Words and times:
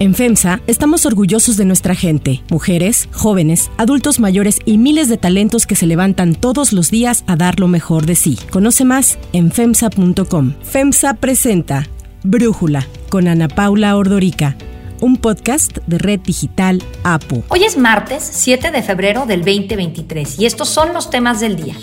En 0.00 0.14
FEMSA 0.14 0.62
estamos 0.66 1.04
orgullosos 1.04 1.58
de 1.58 1.66
nuestra 1.66 1.94
gente, 1.94 2.42
mujeres, 2.48 3.10
jóvenes, 3.12 3.70
adultos 3.76 4.18
mayores 4.18 4.58
y 4.64 4.78
miles 4.78 5.10
de 5.10 5.18
talentos 5.18 5.66
que 5.66 5.76
se 5.76 5.86
levantan 5.86 6.34
todos 6.34 6.72
los 6.72 6.90
días 6.90 7.22
a 7.26 7.36
dar 7.36 7.60
lo 7.60 7.68
mejor 7.68 8.06
de 8.06 8.14
sí. 8.14 8.38
Conoce 8.48 8.86
más 8.86 9.18
en 9.34 9.52
FEMSA.com. 9.52 10.54
FEMSA 10.62 11.14
presenta 11.20 11.86
Brújula 12.22 12.86
con 13.10 13.28
Ana 13.28 13.48
Paula 13.48 13.94
Ordorica 13.94 14.56
un 15.02 15.16
podcast 15.16 15.78
de 15.86 15.98
Red 15.98 16.20
Digital 16.20 16.82
APO. 17.04 17.42
Hoy 17.48 17.64
es 17.64 17.76
martes 17.76 18.22
7 18.22 18.70
de 18.70 18.82
febrero 18.82 19.26
del 19.26 19.40
2023 19.40 20.38
y 20.38 20.46
estos 20.46 20.68
son 20.68 20.92
los 20.94 21.10
temas 21.10 21.40
del 21.40 21.56
día. 21.56 21.74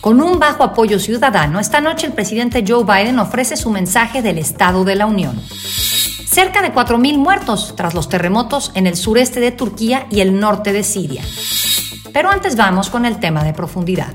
Con 0.00 0.22
un 0.22 0.38
bajo 0.38 0.62
apoyo 0.62 0.98
ciudadano, 0.98 1.60
esta 1.60 1.80
noche 1.80 2.06
el 2.06 2.12
presidente 2.12 2.64
Joe 2.66 2.84
Biden 2.84 3.18
ofrece 3.18 3.56
su 3.56 3.70
mensaje 3.70 4.22
del 4.22 4.38
Estado 4.38 4.84
de 4.84 4.94
la 4.94 5.06
Unión. 5.06 5.40
Cerca 6.26 6.60
de 6.60 6.74
4.000 6.74 7.18
muertos 7.18 7.74
tras 7.76 7.94
los 7.94 8.08
terremotos 8.08 8.72
en 8.74 8.86
el 8.86 8.96
sureste 8.96 9.38
de 9.38 9.52
Turquía 9.52 10.06
y 10.10 10.20
el 10.20 10.38
norte 10.38 10.72
de 10.72 10.82
Siria. 10.82 11.22
Pero 12.12 12.28
antes 12.30 12.56
vamos 12.56 12.90
con 12.90 13.06
el 13.06 13.20
tema 13.20 13.44
de 13.44 13.54
profundidad. 13.54 14.12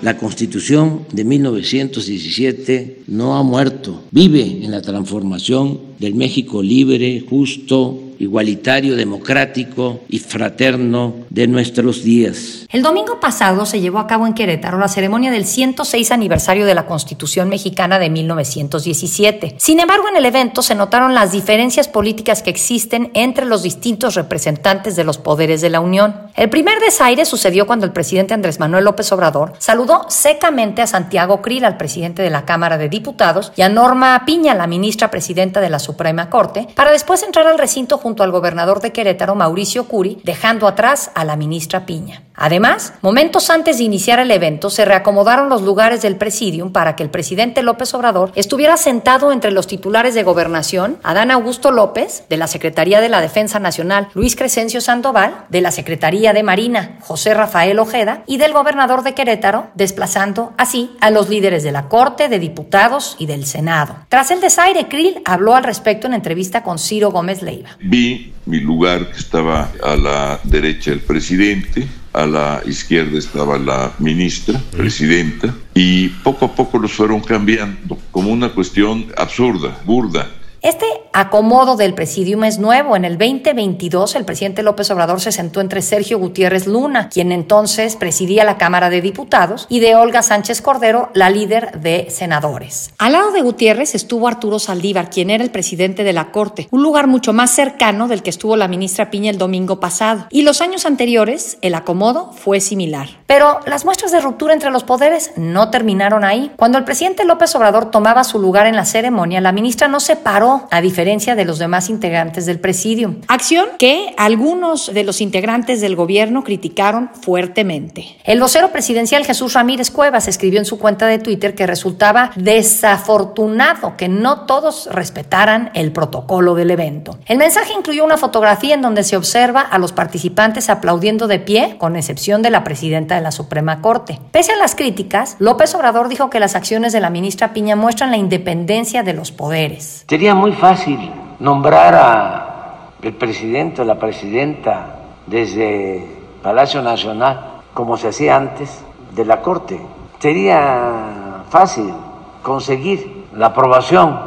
La 0.00 0.16
constitución 0.16 1.06
de 1.12 1.24
1917 1.24 3.02
no 3.08 3.36
ha 3.36 3.42
muerto, 3.42 4.02
vive 4.10 4.64
en 4.64 4.70
la 4.70 4.82
transformación 4.82 5.80
del 5.98 6.14
México 6.14 6.62
libre, 6.62 7.24
justo, 7.28 8.11
igualitario, 8.18 8.96
democrático 8.96 10.00
y 10.08 10.18
fraterno 10.18 11.14
de 11.30 11.46
nuestros 11.46 12.04
días. 12.04 12.66
El 12.70 12.82
domingo 12.82 13.20
pasado 13.20 13.66
se 13.66 13.80
llevó 13.80 13.98
a 13.98 14.06
cabo 14.06 14.26
en 14.26 14.34
Querétaro 14.34 14.78
la 14.78 14.88
ceremonia 14.88 15.30
del 15.30 15.44
106 15.44 16.10
aniversario 16.10 16.64
de 16.66 16.74
la 16.74 16.86
Constitución 16.86 17.48
mexicana 17.48 17.98
de 17.98 18.10
1917. 18.10 19.56
Sin 19.58 19.80
embargo, 19.80 20.08
en 20.08 20.16
el 20.16 20.24
evento 20.24 20.62
se 20.62 20.74
notaron 20.74 21.14
las 21.14 21.32
diferencias 21.32 21.88
políticas 21.88 22.42
que 22.42 22.50
existen 22.50 23.10
entre 23.14 23.44
los 23.44 23.62
distintos 23.62 24.14
representantes 24.14 24.96
de 24.96 25.04
los 25.04 25.18
poderes 25.18 25.60
de 25.60 25.70
la 25.70 25.80
Unión. 25.80 26.14
El 26.34 26.48
primer 26.48 26.78
desaire 26.80 27.24
sucedió 27.24 27.66
cuando 27.66 27.86
el 27.86 27.92
presidente 27.92 28.34
Andrés 28.34 28.58
Manuel 28.58 28.84
López 28.84 29.10
Obrador 29.12 29.52
saludó 29.58 30.06
secamente 30.08 30.82
a 30.82 30.86
Santiago 30.86 31.42
Krill, 31.42 31.64
al 31.64 31.76
presidente 31.76 32.22
de 32.22 32.30
la 32.30 32.44
Cámara 32.44 32.78
de 32.78 32.88
Diputados, 32.88 33.52
y 33.56 33.62
a 33.62 33.68
Norma 33.68 34.22
Piña, 34.24 34.54
la 34.54 34.66
ministra 34.66 35.10
presidenta 35.10 35.60
de 35.60 35.70
la 35.70 35.78
Suprema 35.78 36.30
Corte, 36.30 36.68
para 36.74 36.92
después 36.92 37.22
entrar 37.22 37.46
al 37.46 37.58
recinto 37.58 37.98
junto 38.02 38.22
al 38.22 38.32
gobernador 38.32 38.80
de 38.80 38.92
Querétaro, 38.92 39.34
Mauricio 39.34 39.84
Curi, 39.84 40.20
dejando 40.24 40.66
atrás 40.66 41.10
a 41.14 41.24
la 41.24 41.36
ministra 41.36 41.86
Piña. 41.86 42.22
Además, 42.34 42.94
momentos 43.02 43.50
antes 43.50 43.78
de 43.78 43.84
iniciar 43.84 44.18
el 44.18 44.30
evento, 44.30 44.70
se 44.70 44.84
reacomodaron 44.84 45.48
los 45.48 45.62
lugares 45.62 46.02
del 46.02 46.16
presidium 46.16 46.72
para 46.72 46.96
que 46.96 47.02
el 47.02 47.10
presidente 47.10 47.62
López 47.62 47.92
Obrador 47.94 48.32
estuviera 48.34 48.76
sentado 48.76 49.32
entre 49.32 49.52
los 49.52 49.66
titulares 49.66 50.14
de 50.14 50.22
gobernación, 50.22 50.98
Adán 51.02 51.30
Augusto 51.30 51.70
López, 51.70 52.24
de 52.28 52.38
la 52.38 52.46
Secretaría 52.46 53.00
de 53.00 53.08
la 53.08 53.20
Defensa 53.20 53.60
Nacional, 53.60 54.08
Luis 54.14 54.34
Crescencio 54.34 54.80
Sandoval, 54.80 55.44
de 55.50 55.60
la 55.60 55.70
Secretaría 55.70 56.32
de 56.32 56.42
Marina, 56.42 56.98
José 57.00 57.34
Rafael 57.34 57.78
Ojeda, 57.78 58.22
y 58.26 58.38
del 58.38 58.52
gobernador 58.52 59.02
de 59.02 59.14
Querétaro, 59.14 59.68
desplazando 59.74 60.52
así 60.56 60.96
a 61.00 61.10
los 61.10 61.28
líderes 61.28 61.62
de 61.62 61.72
la 61.72 61.88
Corte, 61.88 62.28
de 62.28 62.38
Diputados 62.38 63.16
y 63.18 63.26
del 63.26 63.46
Senado. 63.46 63.94
Tras 64.08 64.30
el 64.30 64.40
desaire, 64.40 64.88
Krill 64.88 65.22
habló 65.24 65.54
al 65.54 65.64
respecto 65.64 66.06
en 66.06 66.14
entrevista 66.14 66.62
con 66.62 66.78
Ciro 66.78 67.10
Gómez 67.10 67.42
Leiva. 67.42 67.70
Vi 67.92 68.32
mi 68.46 68.58
lugar 68.58 69.10
que 69.12 69.18
estaba 69.18 69.70
a 69.82 69.96
la 69.96 70.40
derecha 70.44 70.92
del 70.92 71.00
presidente, 71.00 71.86
a 72.14 72.24
la 72.24 72.62
izquierda 72.64 73.18
estaba 73.18 73.58
la 73.58 73.92
ministra, 73.98 74.58
presidenta, 74.74 75.54
y 75.74 76.08
poco 76.08 76.46
a 76.46 76.54
poco 76.54 76.78
los 76.78 76.92
fueron 76.92 77.20
cambiando, 77.20 77.98
como 78.10 78.30
una 78.30 78.48
cuestión 78.48 79.12
absurda, 79.14 79.78
burda. 79.84 80.26
Este 80.62 80.86
acomodo 81.12 81.74
del 81.74 81.92
presidium 81.92 82.44
es 82.44 82.60
nuevo. 82.60 82.94
En 82.94 83.04
el 83.04 83.18
2022, 83.18 84.14
el 84.14 84.24
presidente 84.24 84.62
López 84.62 84.92
Obrador 84.92 85.20
se 85.20 85.32
sentó 85.32 85.60
entre 85.60 85.82
Sergio 85.82 86.20
Gutiérrez 86.20 86.68
Luna, 86.68 87.08
quien 87.08 87.32
entonces 87.32 87.96
presidía 87.96 88.44
la 88.44 88.58
Cámara 88.58 88.88
de 88.88 89.00
Diputados, 89.00 89.66
y 89.68 89.80
de 89.80 89.96
Olga 89.96 90.22
Sánchez 90.22 90.62
Cordero, 90.62 91.10
la 91.14 91.30
líder 91.30 91.80
de 91.80 92.06
senadores. 92.10 92.92
Al 92.98 93.14
lado 93.14 93.32
de 93.32 93.42
Gutiérrez 93.42 93.96
estuvo 93.96 94.28
Arturo 94.28 94.60
Saldívar, 94.60 95.10
quien 95.10 95.30
era 95.30 95.42
el 95.42 95.50
presidente 95.50 96.04
de 96.04 96.12
la 96.12 96.30
Corte, 96.30 96.68
un 96.70 96.84
lugar 96.84 97.08
mucho 97.08 97.32
más 97.32 97.50
cercano 97.50 98.06
del 98.06 98.22
que 98.22 98.30
estuvo 98.30 98.56
la 98.56 98.68
ministra 98.68 99.10
Piña 99.10 99.30
el 99.30 99.38
domingo 99.38 99.80
pasado. 99.80 100.26
Y 100.30 100.42
los 100.42 100.60
años 100.60 100.86
anteriores, 100.86 101.58
el 101.62 101.74
acomodo 101.74 102.30
fue 102.34 102.60
similar. 102.60 103.08
Pero 103.26 103.58
las 103.66 103.84
muestras 103.84 104.12
de 104.12 104.20
ruptura 104.20 104.54
entre 104.54 104.70
los 104.70 104.84
poderes 104.84 105.32
no 105.34 105.70
terminaron 105.70 106.22
ahí. 106.22 106.52
Cuando 106.56 106.78
el 106.78 106.84
presidente 106.84 107.24
López 107.24 107.52
Obrador 107.56 107.90
tomaba 107.90 108.22
su 108.22 108.38
lugar 108.38 108.68
en 108.68 108.76
la 108.76 108.84
ceremonia, 108.84 109.40
la 109.40 109.50
ministra 109.50 109.88
no 109.88 109.98
se 109.98 110.14
paró 110.14 110.51
a 110.70 110.80
diferencia 110.80 111.34
de 111.34 111.44
los 111.44 111.58
demás 111.58 111.88
integrantes 111.90 112.46
del 112.46 112.60
presidium. 112.60 113.20
Acción 113.28 113.66
que 113.78 114.14
algunos 114.16 114.92
de 114.92 115.04
los 115.04 115.20
integrantes 115.20 115.80
del 115.80 115.96
gobierno 115.96 116.44
criticaron 116.44 117.10
fuertemente. 117.20 118.16
El 118.24 118.40
vocero 118.40 118.70
presidencial 118.72 119.24
Jesús 119.24 119.54
Ramírez 119.54 119.90
Cuevas 119.90 120.28
escribió 120.28 120.58
en 120.58 120.64
su 120.64 120.78
cuenta 120.78 121.06
de 121.06 121.18
Twitter 121.18 121.54
que 121.54 121.66
resultaba 121.66 122.30
desafortunado 122.36 123.96
que 123.96 124.08
no 124.08 124.46
todos 124.46 124.88
respetaran 124.90 125.70
el 125.74 125.92
protocolo 125.92 126.54
del 126.54 126.70
evento. 126.70 127.18
El 127.26 127.38
mensaje 127.38 127.72
incluyó 127.76 128.04
una 128.04 128.16
fotografía 128.16 128.74
en 128.74 128.82
donde 128.82 129.02
se 129.02 129.16
observa 129.16 129.60
a 129.60 129.78
los 129.78 129.92
participantes 129.92 130.70
aplaudiendo 130.70 131.26
de 131.26 131.38
pie, 131.38 131.76
con 131.78 131.96
excepción 131.96 132.42
de 132.42 132.50
la 132.50 132.64
presidenta 132.64 133.14
de 133.14 133.20
la 133.20 133.32
Suprema 133.32 133.80
Corte. 133.80 134.18
Pese 134.30 134.52
a 134.52 134.56
las 134.56 134.74
críticas, 134.74 135.36
López 135.38 135.74
Obrador 135.74 136.08
dijo 136.08 136.30
que 136.30 136.40
las 136.40 136.54
acciones 136.54 136.92
de 136.92 137.00
la 137.00 137.10
ministra 137.10 137.52
Piña 137.52 137.76
muestran 137.76 138.10
la 138.10 138.16
independencia 138.16 139.02
de 139.02 139.12
los 139.12 139.32
poderes 139.32 140.04
muy 140.42 140.50
fácil 140.54 140.98
nombrar 141.38 141.94
a 141.94 142.88
el 143.00 143.14
presidente 143.14 143.80
o 143.80 143.84
la 143.84 144.00
presidenta 144.00 144.96
desde 145.24 146.04
Palacio 146.42 146.82
Nacional, 146.82 147.62
como 147.72 147.96
se 147.96 148.08
hacía 148.08 148.38
antes, 148.38 148.84
de 149.14 149.24
la 149.24 149.40
Corte. 149.40 149.80
Sería 150.18 151.44
fácil 151.48 151.94
conseguir 152.42 153.26
la 153.36 153.46
aprobación 153.54 154.18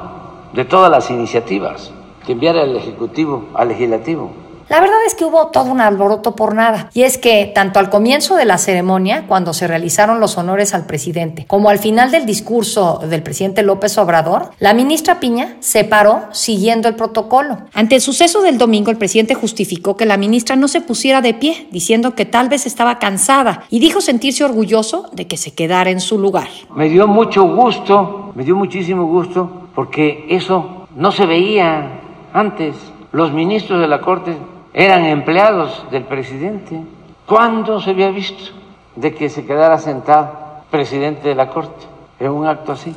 de 0.53 0.63
todas 0.63 0.89
las 0.89 1.11
iniciativas 1.11 1.91
que 2.25 2.31
enviara 2.31 2.63
el 2.63 2.77
Ejecutivo 2.77 3.49
al 3.53 3.67
Legislativo. 3.67 4.31
La 4.67 4.79
verdad 4.79 4.97
es 5.05 5.13
que 5.13 5.25
hubo 5.25 5.47
todo 5.47 5.71
un 5.71 5.79
alboroto 5.79 6.35
por 6.35 6.55
nada. 6.55 6.89
Y 6.95 7.03
es 7.03 7.19
que 7.19 7.51
tanto 7.53 7.77
al 7.79 7.91
comienzo 7.91 8.35
de 8.35 8.45
la 8.45 8.57
ceremonia, 8.57 9.25
cuando 9.27 9.53
se 9.53 9.67
realizaron 9.67 10.19
los 10.19 10.37
honores 10.39 10.73
al 10.73 10.87
presidente, 10.87 11.45
como 11.45 11.69
al 11.69 11.77
final 11.77 12.09
del 12.09 12.25
discurso 12.25 12.99
del 13.07 13.21
presidente 13.21 13.61
López 13.61 13.95
Obrador, 13.99 14.49
la 14.59 14.73
ministra 14.73 15.19
Piña 15.19 15.57
se 15.59 15.83
paró 15.83 16.23
siguiendo 16.31 16.87
el 16.87 16.95
protocolo. 16.95 17.59
Ante 17.73 17.95
el 17.95 18.01
suceso 18.01 18.41
del 18.41 18.57
domingo, 18.57 18.89
el 18.89 18.97
presidente 18.97 19.35
justificó 19.35 19.95
que 19.95 20.07
la 20.07 20.17
ministra 20.17 20.55
no 20.55 20.67
se 20.67 20.81
pusiera 20.81 21.21
de 21.21 21.35
pie, 21.35 21.67
diciendo 21.71 22.15
que 22.15 22.25
tal 22.25 22.49
vez 22.49 22.65
estaba 22.65 22.97
cansada 22.97 23.63
y 23.69 23.79
dijo 23.79 24.01
sentirse 24.01 24.43
orgulloso 24.43 25.09
de 25.13 25.27
que 25.27 25.37
se 25.37 25.53
quedara 25.53 25.91
en 25.91 25.99
su 25.99 26.17
lugar. 26.17 26.47
Me 26.75 26.89
dio 26.89 27.07
mucho 27.07 27.43
gusto, 27.43 28.31
me 28.33 28.43
dio 28.43 28.55
muchísimo 28.55 29.05
gusto, 29.05 29.67
porque 29.75 30.25
eso 30.29 30.87
no 30.95 31.11
se 31.11 31.27
veía 31.27 32.01
antes. 32.33 32.75
Los 33.11 33.31
ministros 33.31 33.79
de 33.79 33.87
la 33.87 34.01
Corte 34.01 34.35
eran 34.75 35.06
empleados 35.06 35.86
del 35.90 36.03
presidente. 36.03 36.81
¿Cuándo 37.25 37.80
se 37.80 37.91
había 37.91 38.09
visto 38.09 38.52
de 38.96 39.16
que 39.16 39.30
se 39.30 39.46
quedara 39.46 39.80
sentado 39.80 40.63
presidente 40.69 41.30
de 41.30 41.36
la 41.36 41.50
Corte 41.50 41.86
en 42.19 42.30
un 42.30 42.46
acto 42.46 42.74
así? 42.74 42.94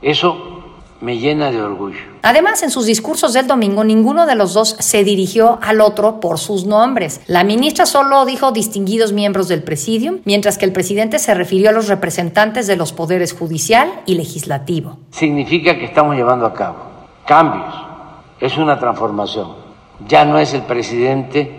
Eso 0.00 0.62
me 1.00 1.18
llena 1.18 1.50
de 1.50 1.60
orgullo. 1.60 1.98
Además, 2.22 2.62
en 2.62 2.70
sus 2.70 2.86
discursos 2.86 3.32
del 3.32 3.48
domingo, 3.48 3.82
ninguno 3.82 4.24
de 4.24 4.36
los 4.36 4.54
dos 4.54 4.76
se 4.78 5.02
dirigió 5.02 5.58
al 5.62 5.80
otro 5.80 6.20
por 6.20 6.38
sus 6.38 6.64
nombres. 6.64 7.20
La 7.26 7.42
ministra 7.42 7.86
solo 7.86 8.24
dijo 8.24 8.52
distinguidos 8.52 9.12
miembros 9.12 9.48
del 9.48 9.64
presidium, 9.64 10.20
mientras 10.24 10.58
que 10.58 10.64
el 10.64 10.72
presidente 10.72 11.18
se 11.18 11.34
refirió 11.34 11.70
a 11.70 11.72
los 11.72 11.88
representantes 11.88 12.68
de 12.68 12.76
los 12.76 12.92
poderes 12.92 13.34
judicial 13.34 13.90
y 14.06 14.14
legislativo. 14.14 14.98
Significa 15.10 15.76
que 15.76 15.86
estamos 15.86 16.14
llevando 16.14 16.46
a 16.46 16.54
cabo 16.54 16.76
cambios. 17.26 17.74
Es 18.40 18.56
una 18.56 18.78
transformación 18.78 19.65
ya 20.08 20.24
no 20.24 20.38
es 20.38 20.54
el 20.54 20.62
presidente 20.62 21.50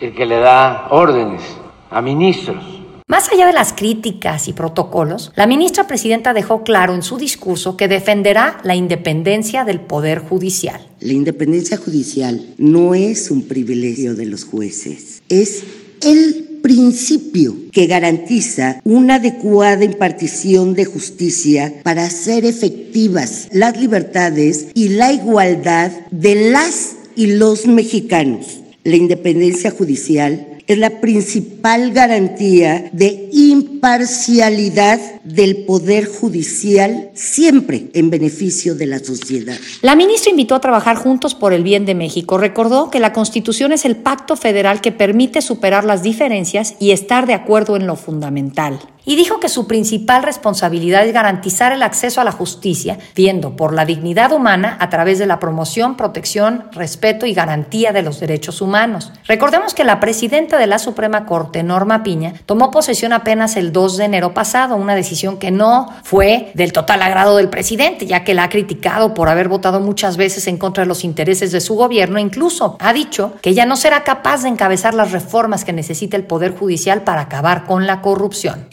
el 0.00 0.14
que 0.14 0.26
le 0.26 0.38
da 0.38 0.88
órdenes 0.90 1.42
a 1.90 2.00
ministros. 2.00 2.80
Más 3.06 3.28
allá 3.32 3.48
de 3.48 3.52
las 3.52 3.72
críticas 3.72 4.46
y 4.46 4.52
protocolos, 4.52 5.32
la 5.34 5.48
ministra 5.48 5.88
presidenta 5.88 6.32
dejó 6.32 6.62
claro 6.62 6.94
en 6.94 7.02
su 7.02 7.18
discurso 7.18 7.76
que 7.76 7.88
defenderá 7.88 8.60
la 8.62 8.76
independencia 8.76 9.64
del 9.64 9.80
Poder 9.80 10.20
Judicial. 10.20 10.86
La 11.00 11.12
independencia 11.12 11.76
judicial 11.76 12.54
no 12.56 12.94
es 12.94 13.32
un 13.32 13.48
privilegio 13.48 14.14
de 14.14 14.26
los 14.26 14.44
jueces, 14.44 15.22
es 15.28 15.64
el 16.02 16.60
principio 16.62 17.56
que 17.72 17.86
garantiza 17.86 18.80
una 18.84 19.16
adecuada 19.16 19.84
impartición 19.84 20.74
de 20.74 20.84
justicia 20.84 21.80
para 21.82 22.04
hacer 22.04 22.44
efectivas 22.44 23.48
las 23.52 23.76
libertades 23.76 24.68
y 24.74 24.90
la 24.90 25.12
igualdad 25.12 25.90
de 26.10 26.52
las 26.52 26.99
y 27.20 27.26
los 27.26 27.66
mexicanos. 27.66 28.60
La 28.82 28.96
independencia 28.96 29.70
judicial 29.70 30.56
es 30.66 30.78
la 30.78 31.00
principal 31.02 31.92
garantía 31.92 32.88
de 32.94 33.28
imparcialidad 33.30 34.98
del 35.22 35.66
Poder 35.66 36.06
Judicial, 36.06 37.10
siempre 37.12 37.90
en 37.92 38.08
beneficio 38.08 38.74
de 38.74 38.86
la 38.86 39.00
sociedad. 39.00 39.58
La 39.82 39.96
ministra 39.96 40.30
invitó 40.30 40.54
a 40.54 40.62
trabajar 40.62 40.96
juntos 40.96 41.34
por 41.34 41.52
el 41.52 41.62
bien 41.62 41.84
de 41.84 41.94
México. 41.94 42.38
Recordó 42.38 42.88
que 42.88 43.00
la 43.00 43.12
Constitución 43.12 43.72
es 43.72 43.84
el 43.84 43.96
pacto 43.96 44.34
federal 44.34 44.80
que 44.80 44.90
permite 44.90 45.42
superar 45.42 45.84
las 45.84 46.02
diferencias 46.02 46.74
y 46.80 46.92
estar 46.92 47.26
de 47.26 47.34
acuerdo 47.34 47.76
en 47.76 47.86
lo 47.86 47.96
fundamental 47.96 48.80
y 49.04 49.16
dijo 49.16 49.40
que 49.40 49.48
su 49.48 49.66
principal 49.66 50.22
responsabilidad 50.22 51.04
es 51.04 51.12
garantizar 51.12 51.72
el 51.72 51.82
acceso 51.82 52.20
a 52.20 52.24
la 52.24 52.32
justicia, 52.32 52.98
viendo 53.14 53.56
por 53.56 53.72
la 53.72 53.84
dignidad 53.84 54.32
humana 54.32 54.76
a 54.80 54.88
través 54.88 55.18
de 55.18 55.26
la 55.26 55.38
promoción, 55.38 55.96
protección, 55.96 56.64
respeto 56.72 57.26
y 57.26 57.34
garantía 57.34 57.92
de 57.92 58.02
los 58.02 58.20
derechos 58.20 58.60
humanos. 58.60 59.12
Recordemos 59.26 59.74
que 59.74 59.84
la 59.84 60.00
presidenta 60.00 60.58
de 60.58 60.66
la 60.66 60.78
Suprema 60.78 61.26
Corte, 61.26 61.62
Norma 61.62 62.02
Piña, 62.02 62.34
tomó 62.46 62.70
posesión 62.70 63.12
apenas 63.12 63.56
el 63.56 63.72
2 63.72 63.96
de 63.96 64.04
enero 64.04 64.34
pasado, 64.34 64.76
una 64.76 64.94
decisión 64.94 65.38
que 65.38 65.50
no 65.50 65.88
fue 66.02 66.50
del 66.54 66.72
total 66.72 67.02
agrado 67.02 67.36
del 67.36 67.48
presidente, 67.48 68.06
ya 68.06 68.24
que 68.24 68.34
la 68.34 68.44
ha 68.44 68.48
criticado 68.48 69.14
por 69.14 69.28
haber 69.28 69.48
votado 69.48 69.80
muchas 69.80 70.16
veces 70.16 70.46
en 70.46 70.58
contra 70.58 70.84
de 70.84 70.88
los 70.88 71.04
intereses 71.04 71.52
de 71.52 71.60
su 71.60 71.74
gobierno, 71.74 72.18
incluso 72.18 72.76
ha 72.80 72.92
dicho 72.92 73.34
que 73.42 73.50
ella 73.50 73.66
no 73.66 73.76
será 73.76 74.04
capaz 74.04 74.42
de 74.42 74.48
encabezar 74.48 74.94
las 74.94 75.12
reformas 75.12 75.64
que 75.64 75.72
necesita 75.72 76.16
el 76.16 76.24
Poder 76.24 76.56
Judicial 76.56 77.02
para 77.02 77.22
acabar 77.22 77.64
con 77.64 77.86
la 77.86 78.00
corrupción. 78.00 78.66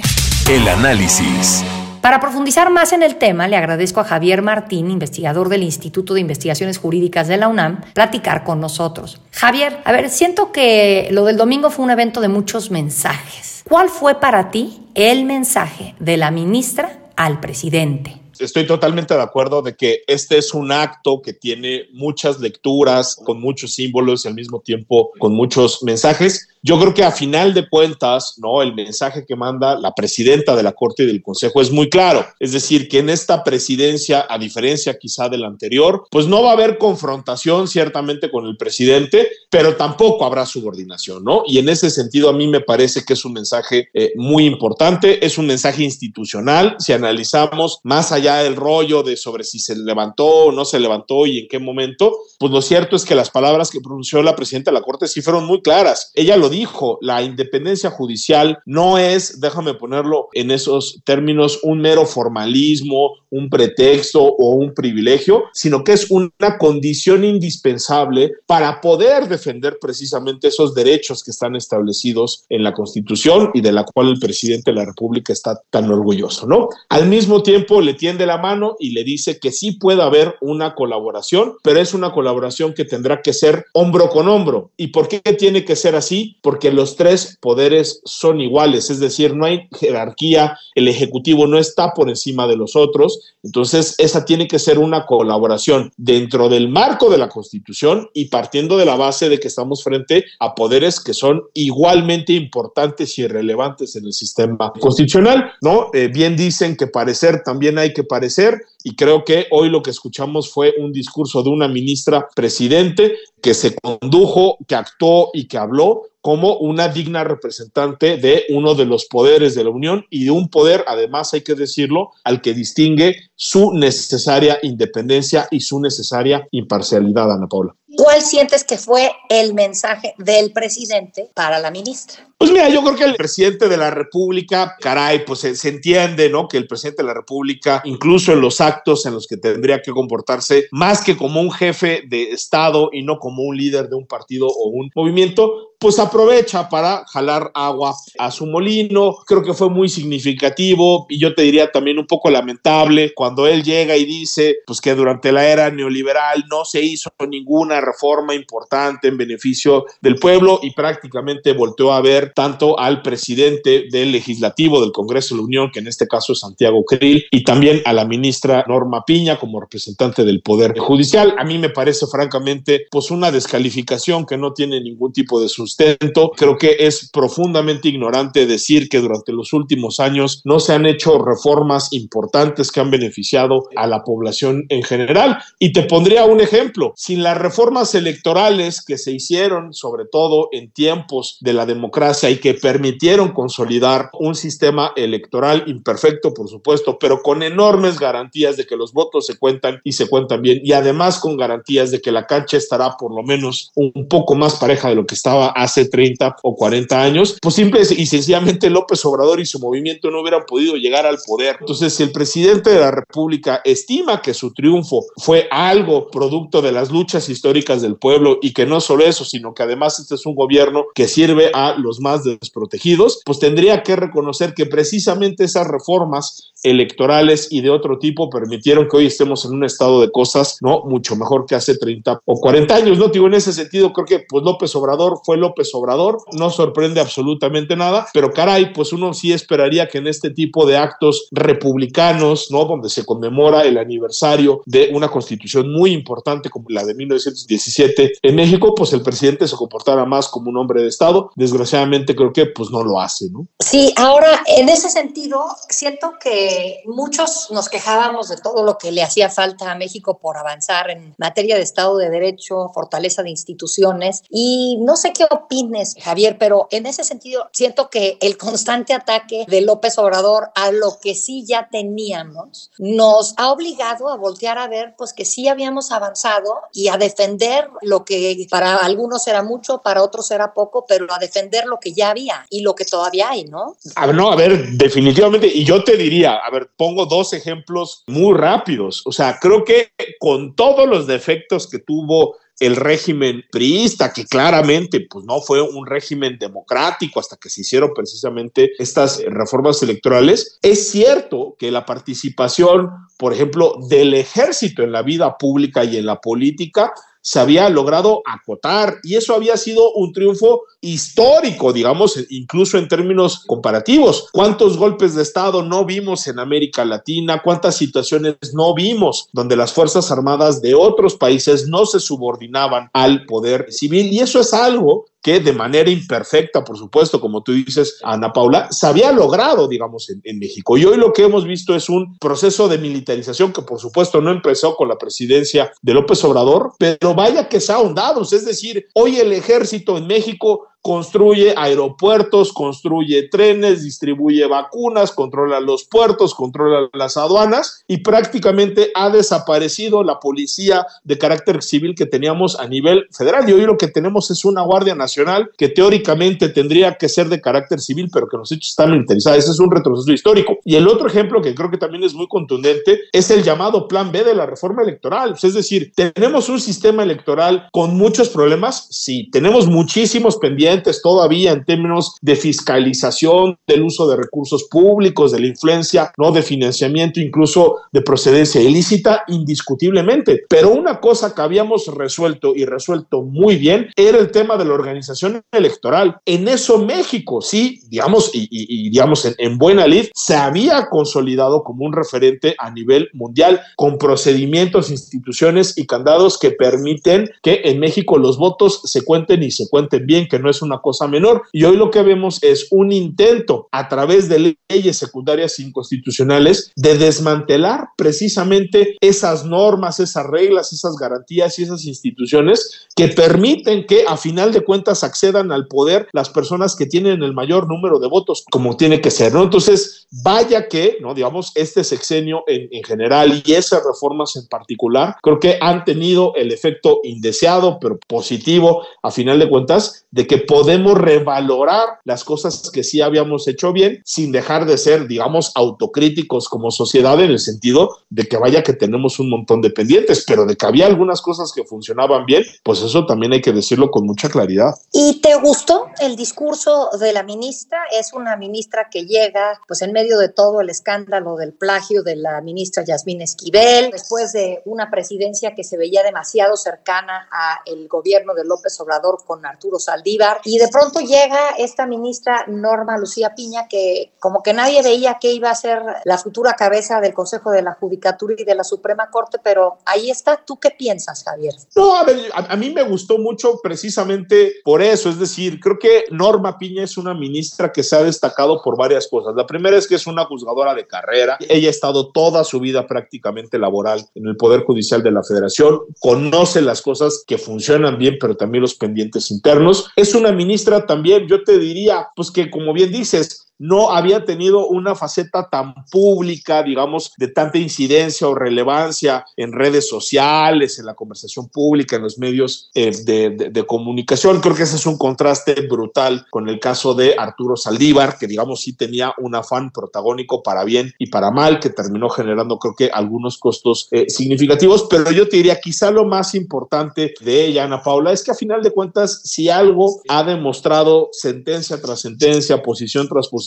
El 0.50 0.66
análisis. 0.70 1.62
Para 2.00 2.22
profundizar 2.22 2.70
más 2.72 2.94
en 2.94 3.04
el 3.04 3.18
tema, 3.18 3.50
le 3.50 3.58
agradezco 3.58 4.00
a 4.00 4.06
Javier 4.06 4.42
Martín, 4.42 4.90
investigador 4.90 5.50
del 5.50 5.62
Instituto 5.62 6.14
de 6.14 6.22
Investigaciones 6.22 6.78
Jurídicas 6.78 7.28
de 7.28 7.36
la 7.36 7.50
UNAM, 7.50 7.82
platicar 7.94 8.46
con 8.46 8.62
nosotros. 8.62 9.20
Javier, 9.34 9.80
a 9.84 9.92
ver, 9.92 10.10
siento 10.10 10.54
que 10.54 11.10
lo 11.12 11.26
del 11.26 11.36
domingo 11.36 11.70
fue 11.70 11.84
un 11.84 11.92
evento 11.92 12.22
de 12.22 12.30
muchos 12.30 12.72
mensajes. 12.72 13.66
¿Cuál 13.68 13.90
fue 13.90 14.22
para 14.22 14.50
ti 14.50 14.88
el 14.96 15.26
mensaje 15.26 15.96
de 16.00 16.16
la 16.16 16.32
ministra 16.32 16.98
al 17.18 17.42
presidente? 17.42 18.22
estoy 18.40 18.68
totalmente 18.68 19.14
de 19.14 19.22
acuerdo 19.22 19.62
de 19.62 19.76
que 19.76 20.04
este 20.08 20.38
es 20.38 20.54
un 20.54 20.72
acto 20.72 21.22
que 21.22 21.34
tiene 21.34 21.88
muchas 21.94 22.40
lecturas, 22.40 23.16
con 23.16 23.40
muchos 23.40 23.74
símbolos 23.74 24.26
y 24.26 24.28
al 24.28 24.34
mismo 24.34 24.60
tiempo 24.60 25.12
con 25.20 25.34
muchos 25.34 25.84
mensajes. 25.84 26.50
Yo 26.64 26.80
creo 26.80 26.94
que 26.94 27.04
a 27.04 27.12
final 27.12 27.54
de 27.54 27.68
cuentas, 27.68 28.36
¿no? 28.38 28.62
El 28.62 28.74
mensaje 28.74 29.26
que 29.26 29.36
manda 29.36 29.78
la 29.80 29.94
presidenta 29.94 30.56
de 30.56 30.64
la 30.64 30.74
Corte 30.74 31.04
y 31.04 31.06
del 31.08 31.22
Consejo 31.22 31.62
es 31.62 31.72
muy 31.72 31.90
claro. 31.90 32.26
Es 32.40 32.52
decir, 32.52 32.88
que 32.88 33.00
en 33.00 33.10
esta 33.10 33.44
presidencia, 33.44 34.26
a 34.30 34.38
diferencia 34.38 34.98
quizá 34.98 35.30
de 35.30 35.38
la 35.38 35.48
anterior, 35.48 36.06
pues 36.12 36.28
no 36.28 36.44
va 36.44 36.52
a 36.52 36.54
haber 36.54 36.78
confrontación 36.78 37.68
ciertamente 37.68 38.30
con 38.30 38.46
el 38.46 38.58
presidente, 38.58 39.30
pero 39.50 39.76
tampoco 39.76 40.26
habrá 40.26 40.46
subordinación, 40.46 41.24
¿no? 41.24 41.44
Y 41.48 41.60
en 41.60 41.70
ese 41.70 41.90
sentido 41.90 42.30
a 42.30 42.34
mí 42.34 42.48
me 42.48 42.62
parece 42.62 43.04
que 43.06 43.14
es 43.14 43.26
un 43.26 43.34
mensaje 43.34 43.90
eh, 43.94 44.14
muy 44.16 44.46
importante, 44.46 45.26
es 45.26 45.38
un 45.38 45.48
mensaje 45.48 45.84
institucional. 45.84 46.76
Si 46.80 46.94
analizamos 46.94 47.80
más 47.84 48.12
allá 48.12 48.38
del 48.38 48.56
rollo 48.56 49.04
de 49.04 49.18
sobre 49.18 49.44
si 49.44 49.60
se 49.60 49.76
levantó 49.76 50.26
o 50.26 50.52
no 50.52 50.66
se 50.66 50.80
levantó 50.80 51.26
y 51.26 51.40
en 51.40 51.48
qué 51.48 51.60
momento, 51.60 52.14
pues 52.38 52.52
lo 52.52 52.62
cierto 52.62 52.96
es 52.96 53.04
que 53.04 53.16
las 53.16 53.32
palabras 53.32 53.72
que 53.72 53.82
pronunció 53.82 54.22
la 54.22 54.36
presidenta 54.36 54.72
de 54.72 54.76
la 54.76 54.84
Corte 54.84 55.08
sí 55.08 55.22
fueron 55.22 55.46
muy 55.46 55.62
claras. 55.62 56.12
Ella 56.14 56.38
lo 56.38 56.50
dijo, 56.50 57.00
la 57.02 57.24
independencia 57.24 57.90
judicial 57.90 58.60
no 58.66 58.98
es, 58.98 59.40
déjame 59.40 59.74
ponerlo 59.74 60.30
en 60.34 60.52
esos 60.52 61.02
términos, 61.04 61.60
un 61.64 61.80
mero 61.80 62.06
formalismo, 62.06 63.16
un 63.32 63.50
pretexto 63.50 64.22
o 64.22 64.52
un 64.52 64.74
privilegio, 64.74 65.46
sino 65.54 65.84
que 65.84 65.94
es 65.94 66.12
una 66.12 66.58
condición 66.60 67.24
indispensable 67.24 68.34
para 68.46 68.82
poder 68.82 69.28
defender 69.28 69.78
precisamente 69.82 70.50
esos 70.50 70.76
derechos 70.76 71.24
que 71.24 71.32
están 71.32 71.56
establecidos 71.56 72.46
en 72.50 72.64
la 72.64 72.74
Constitución 72.74 73.50
y 73.54 73.62
de 73.62 73.72
la 73.72 73.84
cual 73.84 74.10
el 74.10 74.20
presidente 74.20 74.72
de 74.72 74.78
la 74.78 74.86
República 74.86 75.34
está 75.34 75.60
tan 75.70 75.90
orgulloso, 75.90 76.46
¿no? 76.46 76.70
Al 76.90 77.08
mismo 77.08 77.42
tiempo 77.42 77.82
le 77.82 77.96
tiende 77.96 78.26
la 78.26 78.38
mano 78.38 78.76
y 78.80 78.92
le 78.92 79.04
dice 79.04 79.40
que 79.40 79.52
sí 79.52 79.72
puede 79.72 80.04
haber 80.04 80.36
una 80.42 80.76
colaboración, 80.76 81.56
pero 81.64 81.80
es 81.80 81.94
una 81.94 82.12
colaboración 82.12 82.27
que 82.76 82.86
tendrá 82.86 83.22
que 83.22 83.34
ser 83.34 83.66
hombro 83.74 84.10
con 84.10 84.28
hombro. 84.28 84.72
¿Y 84.78 84.88
por 84.88 85.08
qué 85.08 85.20
tiene 85.20 85.66
que 85.66 85.76
ser 85.76 85.96
así? 85.96 86.38
Porque 86.42 86.72
los 86.72 86.96
tres 86.96 87.38
poderes 87.42 88.02
son 88.06 88.42
iguales, 88.42 88.90
es 88.90 89.00
decir, 89.00 89.36
no 89.36 89.46
hay 89.46 89.68
jerarquía, 89.80 90.58
el 90.76 90.88
Ejecutivo 90.88 91.48
no 91.48 91.58
está 91.58 91.94
por 91.94 92.10
encima 92.10 92.48
de 92.48 92.58
los 92.58 92.76
otros, 92.76 93.20
entonces, 93.48 93.96
esa 93.98 94.26
tiene 94.26 94.46
que 94.46 94.60
ser 94.60 94.78
una 94.78 95.06
colaboración 95.06 95.94
dentro 95.96 96.50
del 96.50 96.68
marco 96.68 97.10
de 97.10 97.18
la 97.18 97.30
Constitución 97.30 98.10
y 98.14 98.26
partiendo 98.26 98.76
de 98.76 98.84
la 98.84 98.98
base 98.98 99.30
de 99.30 99.40
que 99.40 99.48
estamos 99.48 99.86
frente 99.86 100.26
a 100.40 100.54
poderes 100.54 101.00
que 101.00 101.14
son 101.14 101.44
igualmente 101.54 102.34
importantes 102.34 103.18
y 103.20 103.26
relevantes 103.26 103.96
en 103.96 104.06
el 104.06 104.12
sistema 104.12 104.74
constitucional, 104.80 105.54
¿no? 105.62 105.90
Eh, 105.94 106.10
bien 106.14 106.36
dicen 106.36 106.76
que 106.76 106.88
parecer 106.88 107.42
también 107.44 107.78
hay 107.78 107.94
que 107.94 108.04
parecer 108.04 108.62
y 108.84 108.96
creo 108.96 109.24
que 109.24 109.48
hoy 109.52 109.70
lo 109.70 109.82
que 109.82 109.92
escuchamos 109.92 110.52
fue 110.52 110.74
un 110.78 110.92
discurso 110.92 111.44
de 111.44 111.50
una 111.50 111.68
ministra 111.68 112.28
presidente 112.36 113.16
que 113.42 113.54
se 113.54 113.76
condujo, 113.76 114.58
que 114.68 114.76
actuó 114.76 115.32
y 115.34 115.48
que 115.48 115.58
habló 115.58 116.04
como 116.22 116.58
una 116.58 116.90
digna 116.90 117.24
representante 117.24 118.18
de 118.18 118.44
uno 118.50 118.76
de 118.76 118.86
los 118.86 119.06
poderes 119.06 119.56
de 119.56 119.64
la 119.64 119.70
Unión 119.70 120.06
y 120.10 120.26
de 120.26 120.32
un 120.32 120.50
poder, 120.50 120.84
además 120.88 121.34
hay 121.34 121.42
que 121.42 121.56
decirlo, 121.56 122.12
al 122.24 122.42
que 122.42 122.54
distingue 122.54 123.16
su 123.36 123.72
necesaria 123.72 124.60
independencia 124.62 125.48
y 125.52 125.62
su 125.62 125.80
necesaria 125.80 126.46
imparcialidad, 126.52 127.32
Ana 127.32 127.48
Paula. 127.48 127.76
¿Cuál 127.96 128.22
sientes 128.22 128.64
que 128.64 128.78
fue 128.78 129.12
el 129.30 129.54
mensaje 129.54 130.16
del 130.18 130.52
presidente 130.52 131.30
para 131.34 131.60
la 131.60 131.72
ministra? 131.72 132.28
Pues 132.40 132.52
mira, 132.52 132.70
yo 132.70 132.84
creo 132.84 132.96
que 132.96 133.04
el 133.04 133.16
presidente 133.16 133.68
de 133.68 133.78
la 133.78 133.90
República, 133.90 134.76
caray, 134.80 135.26
pues 135.26 135.40
se, 135.40 135.70
entiende, 135.70 136.30
¿no? 136.30 136.48
Que 136.48 136.58
el 136.58 136.68
presidente 136.68 137.02
de 137.02 137.08
la 137.08 137.16
República, 137.16 137.82
incluso 137.84 138.32
en 138.32 138.42
los 138.42 138.62
actos 138.62 139.08
en 139.08 139.16
los 139.16 139.26
que 139.26 139.38
tendría 139.38 139.82
que 139.82 139.92
comportarse, 139.92 140.68
más 140.70 141.04
que 141.04 141.18
como 141.18 141.42
un 141.42 141.52
jefe 141.52 142.04
de 142.08 142.30
Estado 142.30 142.92
y 142.94 143.02
no 143.02 143.18
como 143.18 143.42
un 143.42 143.58
líder 143.58 143.90
de 143.90 143.96
un 143.96 144.06
partido 144.06 144.46
o 144.46 144.70
un 144.70 144.92
movimiento, 144.94 145.74
pues 145.80 146.00
aprovecha 146.00 146.70
para 146.70 147.06
jalar 147.08 147.52
agua 147.54 147.96
a 148.18 148.32
su 148.32 148.46
molino. 148.46 149.18
Creo 149.26 149.44
que 149.44 149.54
fue 149.54 149.70
muy 149.70 149.90
significativo 149.90 151.06
y 151.10 151.20
yo 151.20 151.36
te 151.36 151.44
diría 151.44 151.72
también 151.72 152.00
un 152.00 152.08
poco 152.08 152.30
lamentable 152.30 153.14
cuando 153.14 153.48
él 153.48 153.64
llega 153.64 153.96
y 153.96 154.06
dice 154.06 154.58
pues 154.66 154.82
que 154.82 154.96
durante 154.96 155.32
la 155.32 155.48
era 155.48 155.70
neoliberal 155.70 156.46
no 156.50 156.66
se 156.66 156.82
hizo 156.82 157.12
ninguna 157.28 157.82
reforma 157.82 158.34
importante 158.34 159.08
en 159.08 159.18
beneficio 159.18 159.86
del 160.02 160.16
pueblo 160.16 160.60
y 160.64 160.72
prácticamente 160.72 161.54
volteó 161.54 161.94
a 161.94 162.02
ver 162.02 162.27
tanto 162.36 162.80
al 162.80 163.02
presidente 163.02 163.86
del 163.92 164.12
legislativo 164.12 164.82
del 164.82 164.92
Congreso 164.92 165.36
de 165.36 165.42
la 165.42 165.46
Unión, 165.46 165.72
que 165.72 165.80
en 165.80 165.88
este 165.88 166.08
caso 166.08 166.34
es 166.34 166.40
Santiago 166.40 166.84
Krill, 166.86 167.26
y 167.32 167.44
también 167.44 167.82
a 167.86 167.94
la 167.94 168.06
ministra 168.06 168.64
Norma 168.68 169.04
Piña 169.06 169.40
como 169.40 169.60
representante 169.60 170.24
del 170.24 170.42
Poder 170.42 170.78
Judicial. 170.78 171.36
A 171.38 171.44
mí 171.44 171.58
me 171.58 171.70
parece 171.70 172.06
francamente 172.08 172.86
pues 172.90 173.12
una 173.12 173.32
descalificación 173.32 174.26
que 174.26 174.38
no 174.38 174.54
tiene 174.54 174.82
ningún 174.82 175.14
tipo 175.14 175.42
de 175.42 175.50
sustento. 175.50 176.32
Creo 176.36 176.58
que 176.58 176.76
es 176.80 177.10
profundamente 177.12 177.90
ignorante 177.90 178.46
decir 178.46 178.90
que 178.90 179.00
durante 179.00 179.34
los 179.34 179.54
últimos 179.54 180.00
años 180.00 180.42
no 180.46 180.60
se 180.60 180.74
han 180.74 180.86
hecho 180.86 181.24
reformas 181.24 181.94
importantes 181.94 182.72
que 182.72 182.80
han 182.80 182.92
beneficiado 182.92 183.64
a 183.76 183.88
la 183.88 184.04
población 184.04 184.66
en 184.70 184.84
general. 184.84 185.38
Y 185.60 185.74
te 185.74 185.84
pondría 185.84 186.26
un 186.26 186.42
ejemplo. 186.42 186.94
Sin 186.96 187.24
las 187.24 187.38
reformas 187.38 187.96
electorales 187.96 188.84
que 188.84 188.98
se 188.98 189.12
hicieron, 189.12 189.74
sobre 189.74 190.06
todo 190.06 190.50
en 190.52 190.72
tiempos 190.72 191.38
de 191.42 191.54
la 191.54 191.66
democracia 191.66 192.17
y 192.24 192.38
que 192.38 192.56
permitieron 192.56 193.32
consolidar 193.32 194.10
un 194.20 194.36
sistema 194.36 194.92
electoral 194.96 195.64
imperfecto, 195.68 196.34
por 196.34 196.50
supuesto, 196.50 196.98
pero 197.00 197.22
con 197.22 197.44
enormes 197.44 198.00
garantías 198.00 198.58
de 198.58 198.66
que 198.66 198.76
los 198.76 198.94
votos 198.94 199.28
se 199.28 199.38
cuentan 199.38 199.80
y 199.84 199.92
se 199.92 200.10
cuentan 200.10 200.42
bien 200.42 200.60
y 200.64 200.74
además 200.74 201.20
con 201.20 201.38
garantías 201.38 201.92
de 201.92 202.02
que 202.02 202.12
la 202.12 202.26
cancha 202.26 202.58
estará 202.58 202.98
por 202.98 203.14
lo 203.14 203.24
menos 203.24 203.72
un 203.76 204.08
poco 204.08 204.36
más 204.36 204.56
pareja 204.56 204.90
de 204.90 204.96
lo 204.96 205.06
que 205.06 205.16
estaba 205.16 205.48
hace 205.50 205.86
30 205.86 206.38
o 206.44 206.56
40 206.56 207.02
años, 207.02 207.38
pues 207.42 207.56
simple 207.56 207.82
y 207.82 208.06
sencillamente 208.06 208.70
López 208.70 209.04
Obrador 209.06 209.40
y 209.40 209.46
su 209.46 209.60
movimiento 209.60 210.10
no 210.10 210.22
hubieran 210.22 210.44
podido 210.48 210.76
llegar 210.76 211.06
al 211.06 211.18
poder. 211.26 211.58
Entonces, 211.60 211.94
si 211.94 212.04
el 212.04 212.12
presidente 212.12 212.70
de 212.70 212.80
la 212.80 212.92
República 212.92 213.62
estima 213.64 214.22
que 214.22 214.34
su 214.34 214.54
triunfo 214.54 215.06
fue 215.18 215.48
algo 215.52 216.10
producto 216.10 216.62
de 216.62 216.72
las 216.72 216.92
luchas 216.92 217.30
históricas 217.30 217.82
del 217.82 217.96
pueblo 217.96 218.40
y 218.42 218.54
que 218.54 218.66
no 218.66 218.80
solo 218.80 219.06
eso, 219.06 219.26
sino 219.26 219.54
que 219.54 219.64
además 219.64 220.00
este 220.00 220.16
es 220.16 220.26
un 220.26 220.36
gobierno 220.36 220.86
que 220.96 221.08
sirve 221.08 221.52
a 221.54 221.76
los 221.78 222.00
más 222.00 222.07
desprotegidos, 222.16 223.22
pues 223.26 223.40
tendría 223.40 223.84
que 223.84 223.96
reconocer 223.96 224.54
que 224.54 224.66
precisamente 224.66 225.44
esas 225.44 225.68
reformas 225.68 226.54
electorales 226.64 227.48
y 227.52 227.62
de 227.62 227.70
otro 227.70 228.00
tipo 228.00 228.30
permitieron 228.30 228.88
que 228.90 228.98
hoy 228.98 229.06
estemos 229.06 229.46
en 229.46 229.52
un 229.52 229.64
estado 229.64 230.02
de 230.02 230.12
cosas, 230.12 230.58
¿no? 230.62 230.84
Mucho 230.86 231.16
mejor 231.16 231.46
que 231.46 231.56
hace 231.56 231.78
30 231.78 232.22
o 232.26 232.40
40 232.40 232.76
años, 232.76 232.98
¿no? 232.98 233.08
Digo, 233.10 233.28
en 233.28 233.36
ese 233.36 233.54
sentido, 233.54 233.94
creo 233.94 234.06
que 234.06 234.26
pues 234.28 234.44
López 234.44 234.76
Obrador 234.76 235.20
fue 235.24 235.38
López 235.38 235.70
Obrador, 235.74 236.18
no 236.34 236.50
sorprende 236.50 237.00
absolutamente 237.00 237.76
nada, 237.76 238.08
pero 238.14 238.32
caray, 238.32 238.74
pues 238.74 238.94
uno 238.94 239.14
sí 239.14 239.32
esperaría 239.34 239.88
que 239.88 240.00
en 240.00 240.08
este 240.08 240.32
tipo 240.32 240.66
de 240.66 240.78
actos 240.78 241.28
republicanos, 241.32 242.48
¿no? 242.52 242.66
Donde 242.66 242.90
se 242.90 243.06
conmemora 243.06 243.64
el 243.64 243.78
aniversario 243.78 244.62
de 244.66 244.90
una 244.94 245.10
constitución 245.10 245.72
muy 245.72 245.92
importante 245.92 246.50
como 246.50 246.66
la 246.70 246.86
de 246.86 246.96
1917 246.96 248.14
en 248.22 248.36
México, 248.36 248.74
pues 248.76 248.94
el 248.94 249.02
presidente 249.02 249.48
se 249.48 249.56
comportara 249.56 250.06
más 250.06 250.28
como 250.28 250.50
un 250.50 250.58
hombre 250.58 250.82
de 250.82 250.88
Estado. 250.88 251.32
Desgraciadamente 251.36 251.97
creo 252.06 252.34
que 252.34 252.46
pues 252.48 252.70
no 252.72 252.84
lo 252.84 253.00
hace, 253.00 253.30
¿no? 253.32 253.48
Sí, 253.60 253.94
ahora 253.96 254.44
en 254.46 254.70
ese 254.70 254.90
sentido 254.90 255.46
siento 255.70 256.14
que 256.20 256.82
muchos 256.86 257.50
nos 257.52 257.70
quejábamos 257.70 258.30
de 258.30 258.38
todo 258.38 258.64
lo 258.64 258.78
que 258.78 258.92
le 258.92 259.04
hacía 259.04 259.30
falta 259.30 259.72
a 259.72 259.76
México 259.76 260.20
por 260.20 260.38
avanzar 260.38 260.90
en 260.90 261.16
materia 261.18 261.56
de 261.56 261.62
Estado 261.62 261.98
de 261.98 262.10
Derecho, 262.10 262.70
fortaleza 262.74 263.24
de 263.24 263.30
instituciones 263.30 264.24
y 264.30 264.78
no 264.82 264.96
sé 264.96 265.14
qué 265.14 265.26
opines, 265.30 265.96
Javier, 266.02 266.38
pero 266.38 266.68
en 266.72 266.86
ese 266.86 267.04
sentido 267.04 267.50
siento 267.54 267.90
que 267.90 268.18
el 268.22 268.38
constante 268.38 268.94
ataque 268.94 269.46
de 269.48 269.62
López 269.62 269.98
Obrador 269.98 270.50
a 270.56 270.72
lo 270.72 271.00
que 271.00 271.16
sí 271.16 271.46
ya 271.46 271.70
teníamos 271.72 272.72
nos 272.78 273.34
ha 273.38 273.52
obligado 273.52 274.10
a 274.10 274.18
voltear 274.18 274.58
a 274.58 274.68
ver 274.68 274.96
pues 274.98 275.14
que 275.14 275.26
sí 275.26 275.48
habíamos 275.48 275.92
avanzado 275.92 276.56
y 276.74 276.88
a 276.90 276.98
defender 276.98 277.70
lo 277.82 278.06
que 278.06 278.48
para 278.50 278.78
algunos 278.78 279.28
era 279.28 279.44
mucho, 279.44 279.82
para 279.82 280.04
otros 280.04 280.32
era 280.32 280.54
poco, 280.54 280.86
pero 280.88 281.08
a 281.14 281.20
defender 281.20 281.66
lo 281.66 281.80
que 281.80 281.87
ya 281.94 282.12
había 282.12 282.46
y 282.50 282.62
lo 282.62 282.76
que 282.76 282.86
todavía 282.86 283.30
hay, 283.30 283.46
¿no? 283.46 283.76
No, 284.14 284.32
a 284.32 284.36
ver, 284.36 284.70
definitivamente, 284.72 285.48
y 285.48 285.64
yo 285.64 285.84
te 285.84 285.98
diría, 285.98 286.36
a 286.36 286.50
ver, 286.50 286.70
pongo 286.76 287.06
dos 287.06 287.34
ejemplos 287.34 288.04
muy 288.08 288.38
rápidos, 288.38 289.02
o 289.06 289.12
sea, 289.12 289.38
creo 289.40 289.64
que 289.64 289.92
con 290.20 290.56
todos 290.56 290.88
los 290.88 291.08
defectos 291.08 291.68
que 291.70 291.80
tuvo 291.80 292.38
el 292.60 292.76
régimen 292.76 293.44
priista, 293.52 294.12
que 294.12 294.26
claramente 294.26 295.06
pues 295.10 295.26
no 295.26 295.42
fue 295.42 295.62
un 295.62 295.86
régimen 295.86 296.38
democrático 296.40 297.20
hasta 297.20 297.38
que 297.38 297.50
se 297.50 297.62
hicieron 297.62 297.92
precisamente 297.94 298.72
estas 298.80 299.22
reformas 299.28 299.82
electorales, 299.84 300.58
es 300.62 300.90
cierto 300.90 301.56
que 301.60 301.72
la 301.72 301.86
participación, 301.86 302.90
por 303.18 303.34
ejemplo, 303.34 303.76
del 303.90 304.14
ejército 304.14 304.82
en 304.82 304.92
la 304.92 305.04
vida 305.04 305.38
pública 305.38 305.84
y 305.84 305.98
en 305.98 306.06
la 306.06 306.20
política 306.20 306.94
se 307.28 307.42
había 307.42 307.68
logrado 307.68 308.22
acotar 308.26 309.00
y 309.04 309.16
eso 309.16 309.36
había 309.36 309.58
sido 309.58 309.92
un 309.96 310.14
triunfo 310.14 310.62
histórico, 310.80 311.74
digamos, 311.74 312.18
incluso 312.30 312.78
en 312.78 312.88
términos 312.88 313.44
comparativos. 313.46 314.30
¿Cuántos 314.32 314.78
golpes 314.78 315.14
de 315.14 315.24
Estado 315.24 315.62
no 315.62 315.84
vimos 315.84 316.26
en 316.28 316.40
América 316.40 316.86
Latina? 316.86 317.42
¿Cuántas 317.44 317.76
situaciones 317.76 318.38
no 318.54 318.74
vimos 318.74 319.28
donde 319.34 319.58
las 319.58 319.74
Fuerzas 319.74 320.10
Armadas 320.10 320.62
de 320.62 320.74
otros 320.74 321.16
países 321.16 321.68
no 321.68 321.86
se 321.86 322.00
subordinaban 322.00 322.90
al 322.94 323.26
poder 323.26 323.74
civil? 323.74 324.08
Y 324.14 324.20
eso 324.20 324.40
es 324.40 324.54
algo 324.54 325.08
que 325.28 325.42
de 325.42 325.52
manera 325.52 325.90
imperfecta, 325.90 326.64
por 326.64 326.78
supuesto, 326.78 327.20
como 327.20 327.44
tú 327.44 327.52
dices, 327.52 328.00
Ana 328.02 328.32
Paula, 328.32 328.70
se 328.72 328.88
había 328.88 329.12
logrado, 329.12 329.68
digamos, 329.68 330.10
en, 330.10 330.40
México. 330.40 330.78
Y 330.78 330.86
hoy 330.86 330.96
lo 330.96 331.12
que 331.12 331.26
hemos 331.26 331.44
visto 331.44 331.76
es 331.76 331.90
un 331.90 332.18
proceso 332.18 332.70
de 332.70 332.78
militarización 332.78 333.52
que, 333.52 333.62
por 333.62 333.78
supuesto, 333.78 334.22
no 334.22 334.32
empezó 334.32 334.78
con 334.78 334.88
la 334.88 334.98
presidencia 334.98 335.70
de 335.82 335.94
López 335.94 336.24
Obrador, 336.24 336.72
pero 336.80 337.14
vaya 337.14 337.50
que 337.50 337.60
se 337.60 337.74
ha 337.74 337.76
ahondado. 337.76 338.22
Es 338.22 338.46
decir, 338.46 338.88
hoy 338.94 339.18
el 339.18 339.34
ejército 339.34 339.98
en 339.98 340.08
México 340.08 340.70
construye 340.82 341.54
aeropuertos, 341.58 342.54
construye 342.54 343.28
trenes, 343.30 343.84
distribuye 343.84 344.46
vacunas, 344.48 345.12
controla 345.12 345.60
los 345.60 345.84
puertos, 345.86 346.34
controla 346.34 346.90
las 346.94 347.18
aduanas 347.18 347.84
y 347.88 347.98
prácticamente 347.98 348.92
ha 348.96 349.10
desaparecido 349.10 350.04
la 350.04 350.20
policía 350.20 350.86
de 351.04 351.18
carácter 351.18 351.62
civil 351.62 351.96
que 351.96 352.06
teníamos 352.06 352.60
a 352.60 352.68
nivel 352.68 353.08
federal. 353.12 353.50
Y 353.50 353.54
hoy 353.54 353.66
lo 353.66 353.78
que 353.78 353.88
tenemos 353.88 354.32
es 354.32 354.46
una 354.46 354.62
Guardia 354.62 354.96
Nacional 354.96 355.50
que 355.58 355.70
teóricamente 355.70 356.50
tendría 356.50 356.96
que 356.96 357.10
ser 357.10 357.30
de 357.30 357.42
carácter 357.42 357.80
civil, 357.80 358.10
pero 358.12 358.28
que 358.28 358.38
los 358.38 358.52
hechos 358.52 358.70
están 358.70 358.92
militarizados. 358.92 359.40
Ese 359.40 359.52
es 359.52 359.60
un 359.60 359.72
retroceso 359.72 360.12
histórico. 360.12 360.60
Y 360.64 360.76
el 360.76 360.88
otro 360.88 361.08
ejemplo 361.08 361.42
que 361.42 361.54
creo 361.54 361.70
que 361.70 361.78
también 361.78 362.04
es 362.04 362.14
muy 362.14 362.28
contundente 362.28 363.00
es 363.12 363.30
el 363.32 363.44
llamado 363.44 363.88
Plan 363.88 364.12
B 364.12 364.24
de 364.24 364.36
la 364.36 364.46
reforma 364.46 364.84
electoral. 364.84 365.36
Es 365.42 365.54
decir, 365.54 365.92
tenemos 365.96 366.50
un 366.50 366.60
sistema 366.60 367.04
electoral 367.04 367.68
con 367.72 367.98
muchos 367.98 368.30
problemas, 368.30 368.88
sí, 368.90 369.30
tenemos 369.32 369.68
muchísimos 369.68 370.38
pendientes 370.38 370.67
todavía 371.02 371.52
en 371.52 371.66
términos 371.66 372.18
de 372.22 372.36
fiscalización 372.36 373.58
del 373.68 373.84
uso 373.84 374.08
de 374.08 374.18
recursos 374.18 374.66
públicos, 374.70 375.32
de 375.32 375.40
la 375.40 375.48
influencia, 375.48 376.12
no 376.18 376.32
de 376.32 376.42
financiamiento, 376.42 377.20
incluso 377.20 377.78
de 377.92 378.02
procedencia 378.02 378.62
ilícita, 378.62 379.24
indiscutiblemente. 379.28 380.44
Pero 380.50 380.72
una 380.72 381.00
cosa 381.00 381.34
que 381.34 381.42
habíamos 381.42 381.88
resuelto 381.88 382.54
y 382.56 382.66
resuelto 382.66 383.24
muy 383.24 383.58
bien 383.58 383.88
era 383.96 384.18
el 384.18 384.32
tema 384.32 384.58
de 384.58 384.66
la 384.66 384.74
organización 384.74 385.42
electoral. 385.52 386.18
En 386.26 386.48
eso 386.48 386.80
México, 386.80 387.42
sí, 387.42 387.82
digamos, 387.90 388.32
y, 388.34 388.90
digamos 388.90 389.26
en, 389.26 389.36
en 389.38 389.58
buena 389.58 389.88
lid, 389.88 390.08
se 390.14 390.36
había 390.36 390.88
consolidado 390.90 391.64
como 391.64 391.86
un 391.86 391.94
referente 391.94 392.56
a 392.58 392.72
nivel 392.72 393.10
mundial 393.14 393.62
con 393.76 393.98
procedimientos, 393.98 394.90
instituciones 394.90 395.78
y 395.78 395.86
candados 395.86 396.38
que 396.38 396.52
permiten 396.52 397.30
que 397.42 397.62
en 397.66 397.80
México 397.80 398.18
los 398.18 398.38
votos 398.38 398.82
se 398.84 399.04
cuenten 399.04 399.44
y 399.44 399.52
se 399.52 399.70
cuenten 399.70 400.06
bien, 400.06 400.28
que 400.28 400.40
no 400.40 400.50
es 400.50 400.57
una 400.62 400.80
cosa 400.80 401.08
menor. 401.08 401.44
Y 401.52 401.64
hoy 401.64 401.78
lo 401.78 401.92
que 401.92 402.02
vemos 402.02 402.40
es 402.42 402.68
un 402.72 402.92
intento 402.92 403.68
a 403.72 403.88
través 403.88 404.30
de 404.30 404.58
leyes 404.70 404.98
secundarias 404.98 405.60
inconstitucionales 405.60 406.72
de 406.76 406.98
desmantelar 406.98 407.90
precisamente 407.98 408.98
esas 409.02 409.46
normas, 409.46 410.00
esas 410.00 410.26
reglas, 410.28 410.74
esas 410.74 410.96
garantías 410.98 411.58
y 411.60 411.64
esas 411.64 411.86
instituciones 411.86 412.88
que 412.96 413.08
permiten 413.10 413.86
que 413.86 414.06
a 414.08 414.18
final 414.18 414.52
de 414.52 414.62
cuentas 414.62 415.04
accedan 415.04 415.52
al 415.52 415.68
poder 415.68 416.08
las 416.14 416.30
personas 416.30 416.76
que 416.76 416.86
tienen 416.86 417.24
el 417.24 417.34
mayor 417.34 417.68
número 417.68 418.00
de 418.00 418.08
votos, 418.08 418.44
como 418.52 418.78
tiene 418.78 419.02
que 419.02 419.12
ser, 419.12 419.34
¿no? 419.34 419.44
Entonces, 419.44 420.08
vaya 420.24 420.68
que, 420.68 420.98
¿no? 421.02 421.14
Digamos, 421.14 421.52
este 421.56 421.84
sexenio 421.84 422.44
en, 422.48 422.68
en 422.72 422.84
general 422.84 423.42
y 423.46 423.54
esas 423.54 423.84
reformas 423.84 424.36
en 424.36 424.48
particular, 424.48 425.16
creo 425.22 425.40
que 425.40 425.58
han 425.62 425.84
tenido 425.86 426.34
el 426.36 426.52
efecto 426.52 427.02
indeseado, 427.04 427.78
pero 427.80 428.00
positivo, 428.08 428.86
a 429.04 429.12
final 429.12 429.40
de 429.40 429.50
cuentas, 429.50 430.06
de 430.12 430.28
que 430.28 430.40
podemos 430.48 430.98
revalorar 430.98 432.00
las 432.04 432.24
cosas 432.24 432.72
que 432.72 432.84
sí 432.84 433.02
habíamos 433.02 433.48
hecho 433.48 433.74
bien 433.74 434.02
sin 434.06 434.32
dejar 434.32 434.66
de 434.66 434.78
ser, 434.78 435.08
digamos, 435.08 435.52
autocríticos 435.56 436.50
como 436.50 436.72
sociedad 436.72 437.20
en 437.22 437.32
el 437.32 437.40
sentido 437.40 437.98
de 438.10 438.28
que 438.28 438.38
vaya 438.38 438.64
que 438.64 438.74
tenemos 438.74 439.20
un 439.20 439.30
montón 439.30 439.62
de 439.62 439.70
pendientes, 439.70 440.24
pero 440.26 440.46
de 440.46 440.56
que 440.56 440.66
había 440.66 440.88
algunas 440.88 441.22
cosas 441.22 441.52
que 441.54 441.64
funcionaban 441.64 442.26
bien, 442.26 442.44
pues 442.64 442.82
eso 442.82 443.06
también 443.06 443.34
hay 443.34 443.42
que 443.42 443.52
decirlo 443.52 443.92
con 443.92 444.06
mucha 444.06 444.30
claridad. 444.30 444.74
¿Y 444.92 445.22
te 445.22 445.36
gustó 445.36 445.88
el 446.00 446.16
discurso 446.16 446.90
de 447.00 447.14
la 447.14 447.24
ministra? 447.24 447.80
Es 447.92 448.14
una 448.14 448.36
ministra 448.38 448.88
que 448.90 449.06
llega 449.06 449.60
pues 449.68 449.82
en 449.82 449.92
medio 449.92 450.18
de 450.18 450.30
todo 450.30 450.62
el 450.62 450.70
escándalo 450.70 451.36
del 451.36 451.54
plagio 451.54 452.04
de 452.04 452.16
la 452.16 452.42
ministra 452.42 452.84
Yasmín 452.84 453.22
Esquivel, 453.22 453.92
después 453.92 454.32
de 454.34 454.62
una 454.66 454.90
presidencia 454.90 455.54
que 455.54 455.64
se 455.64 455.78
veía 455.78 456.04
demasiado 456.04 456.56
cercana 456.56 457.28
a 457.32 457.60
el 457.66 457.88
gobierno 457.88 458.34
de 458.34 458.46
López 458.46 458.80
Obrador 458.80 459.20
con 459.26 459.46
Arturo 459.46 459.80
Saldívar 459.80 460.37
y 460.44 460.58
de 460.58 460.68
pronto 460.70 461.00
llega 461.00 461.52
esta 461.58 461.86
ministra 461.86 462.46
Norma 462.48 462.98
Lucía 462.98 463.34
Piña 463.36 463.68
que 463.68 464.12
como 464.20 464.44
que 464.44 464.54
nadie 464.54 464.82
veía 464.84 465.18
que 465.20 465.32
iba 465.32 465.50
a 465.50 465.56
ser 465.56 465.82
la 466.06 466.18
futura 466.18 466.54
cabeza 466.54 467.00
del 467.02 467.14
Consejo 467.14 467.52
de 467.52 467.62
la 467.62 467.74
Judicatura 467.74 468.36
y 468.38 468.44
de 468.44 468.56
la 468.56 468.64
Suprema 468.64 469.10
Corte, 469.10 469.40
pero 469.44 469.78
ahí 469.86 470.10
está. 470.10 470.38
¿Tú 470.46 470.60
qué 470.60 470.72
piensas, 470.72 471.24
Javier? 471.24 471.54
No, 471.76 471.98
a, 471.98 472.04
ver, 472.04 472.18
a, 472.34 472.56
mí 472.56 472.70
me 472.70 472.84
gustó 472.84 473.18
mucho 473.18 473.60
precisamente 473.62 474.56
por 474.64 474.82
eso. 474.82 475.10
Es 475.10 475.20
decir, 475.20 475.60
creo 475.60 475.80
que 475.80 476.06
Norma 476.12 476.58
Piña 476.58 476.84
es 476.84 476.98
una 476.98 477.14
ministra 477.14 477.72
que 477.72 477.84
se 477.84 477.96
ha 477.96 478.04
destacado 478.04 478.62
por 478.62 478.78
varias 478.78 479.08
cosas. 479.08 479.36
La 479.36 479.46
primera 479.46 479.78
es 479.78 479.88
que 479.88 479.96
es 479.96 480.08
una 480.08 480.26
juzgadora 480.26 480.74
de 480.74 480.88
carrera. 480.88 481.38
Ella 481.48 481.68
ha 481.68 481.72
estado 481.72 482.12
toda 482.12 482.44
su 482.44 482.60
vida 482.60 482.88
prácticamente 482.88 483.60
laboral 483.60 484.08
en 484.16 484.28
el 484.28 484.38
Poder 484.38 484.64
Judicial 484.64 485.04
de 485.04 485.12
la 485.12 485.24
Federación. 485.24 485.80
Conoce 486.00 486.62
las 486.62 486.82
cosas 486.82 487.24
que 487.26 487.38
funcionan 487.38 487.98
bien, 487.98 488.18
pero 488.20 488.36
también 488.36 488.62
los 488.62 488.76
pendientes 488.76 489.32
internos. 489.32 489.90
Es 489.96 490.16
una 490.16 490.27
ministra 490.32 490.86
también, 490.86 491.28
yo 491.28 491.44
te 491.44 491.58
diría, 491.60 492.08
pues 492.16 492.32
que 492.32 492.50
como 492.50 492.74
bien 492.74 492.92
dices, 492.92 493.47
no 493.60 493.92
había 493.92 494.26
tenido 494.26 494.68
una 494.68 494.96
faceta 494.96 495.50
tan 495.50 495.74
pública, 495.92 496.64
digamos, 496.64 497.14
de 497.18 497.28
tanta 497.28 497.58
incidencia 497.58 498.28
o 498.28 498.36
relevancia 498.36 499.26
en 499.36 499.52
redes 499.52 499.90
sociales, 499.90 500.80
en 500.80 500.86
la 500.86 500.94
conversación 500.94 501.50
pública, 501.50 501.96
en 501.96 502.04
los 502.04 502.18
medios 502.18 502.70
eh, 502.76 502.92
de, 503.04 503.66
comunicación. 503.68 504.40
Creo 504.40 504.56
que 504.56 504.64
ese 504.64 504.76
es 504.76 504.86
un 504.86 504.98
contraste 504.98 505.68
brutal 505.68 506.26
con 506.30 506.48
el 506.48 506.60
caso 506.60 506.94
de 506.94 507.16
Arturo 507.18 507.58
Saldívar, 507.58 508.18
que 508.18 508.28
digamos 508.28 508.62
sí 508.62 508.74
tenía 508.74 509.14
un 509.18 509.36
afán 509.36 509.72
protagónico 509.72 510.42
para 510.44 510.64
bien 510.64 510.94
y 511.00 511.08
para 511.08 511.32
mal, 511.32 511.60
que 511.60 511.70
terminó 511.70 512.10
generando 512.10 512.60
creo 512.60 512.76
que 512.76 512.90
algunos 512.94 513.38
costos 513.38 513.88
eh, 513.92 514.10
significativos, 514.10 514.88
pero 514.90 515.12
yo 515.12 515.28
te 515.28 515.38
diría 515.38 515.60
quizá 515.60 515.92
lo 515.92 516.06
más 516.06 516.36
importante 516.36 517.14
de 517.20 517.46
ella, 517.46 517.66
Ana 517.66 517.82
Paula, 517.82 518.14
es 518.14 518.24
que 518.24 518.32
a 518.32 518.36
final 518.36 518.62
de 518.62 518.72
cuentas, 518.72 519.22
si 519.24 519.50
algo 519.50 520.02
ha 520.08 520.24
demostrado 520.24 521.10
sentencia 521.12 521.82
tras 521.82 522.02
sentencia, 522.02 522.62
posición 522.62 523.10
tras 523.10 523.28
posición 523.28 523.47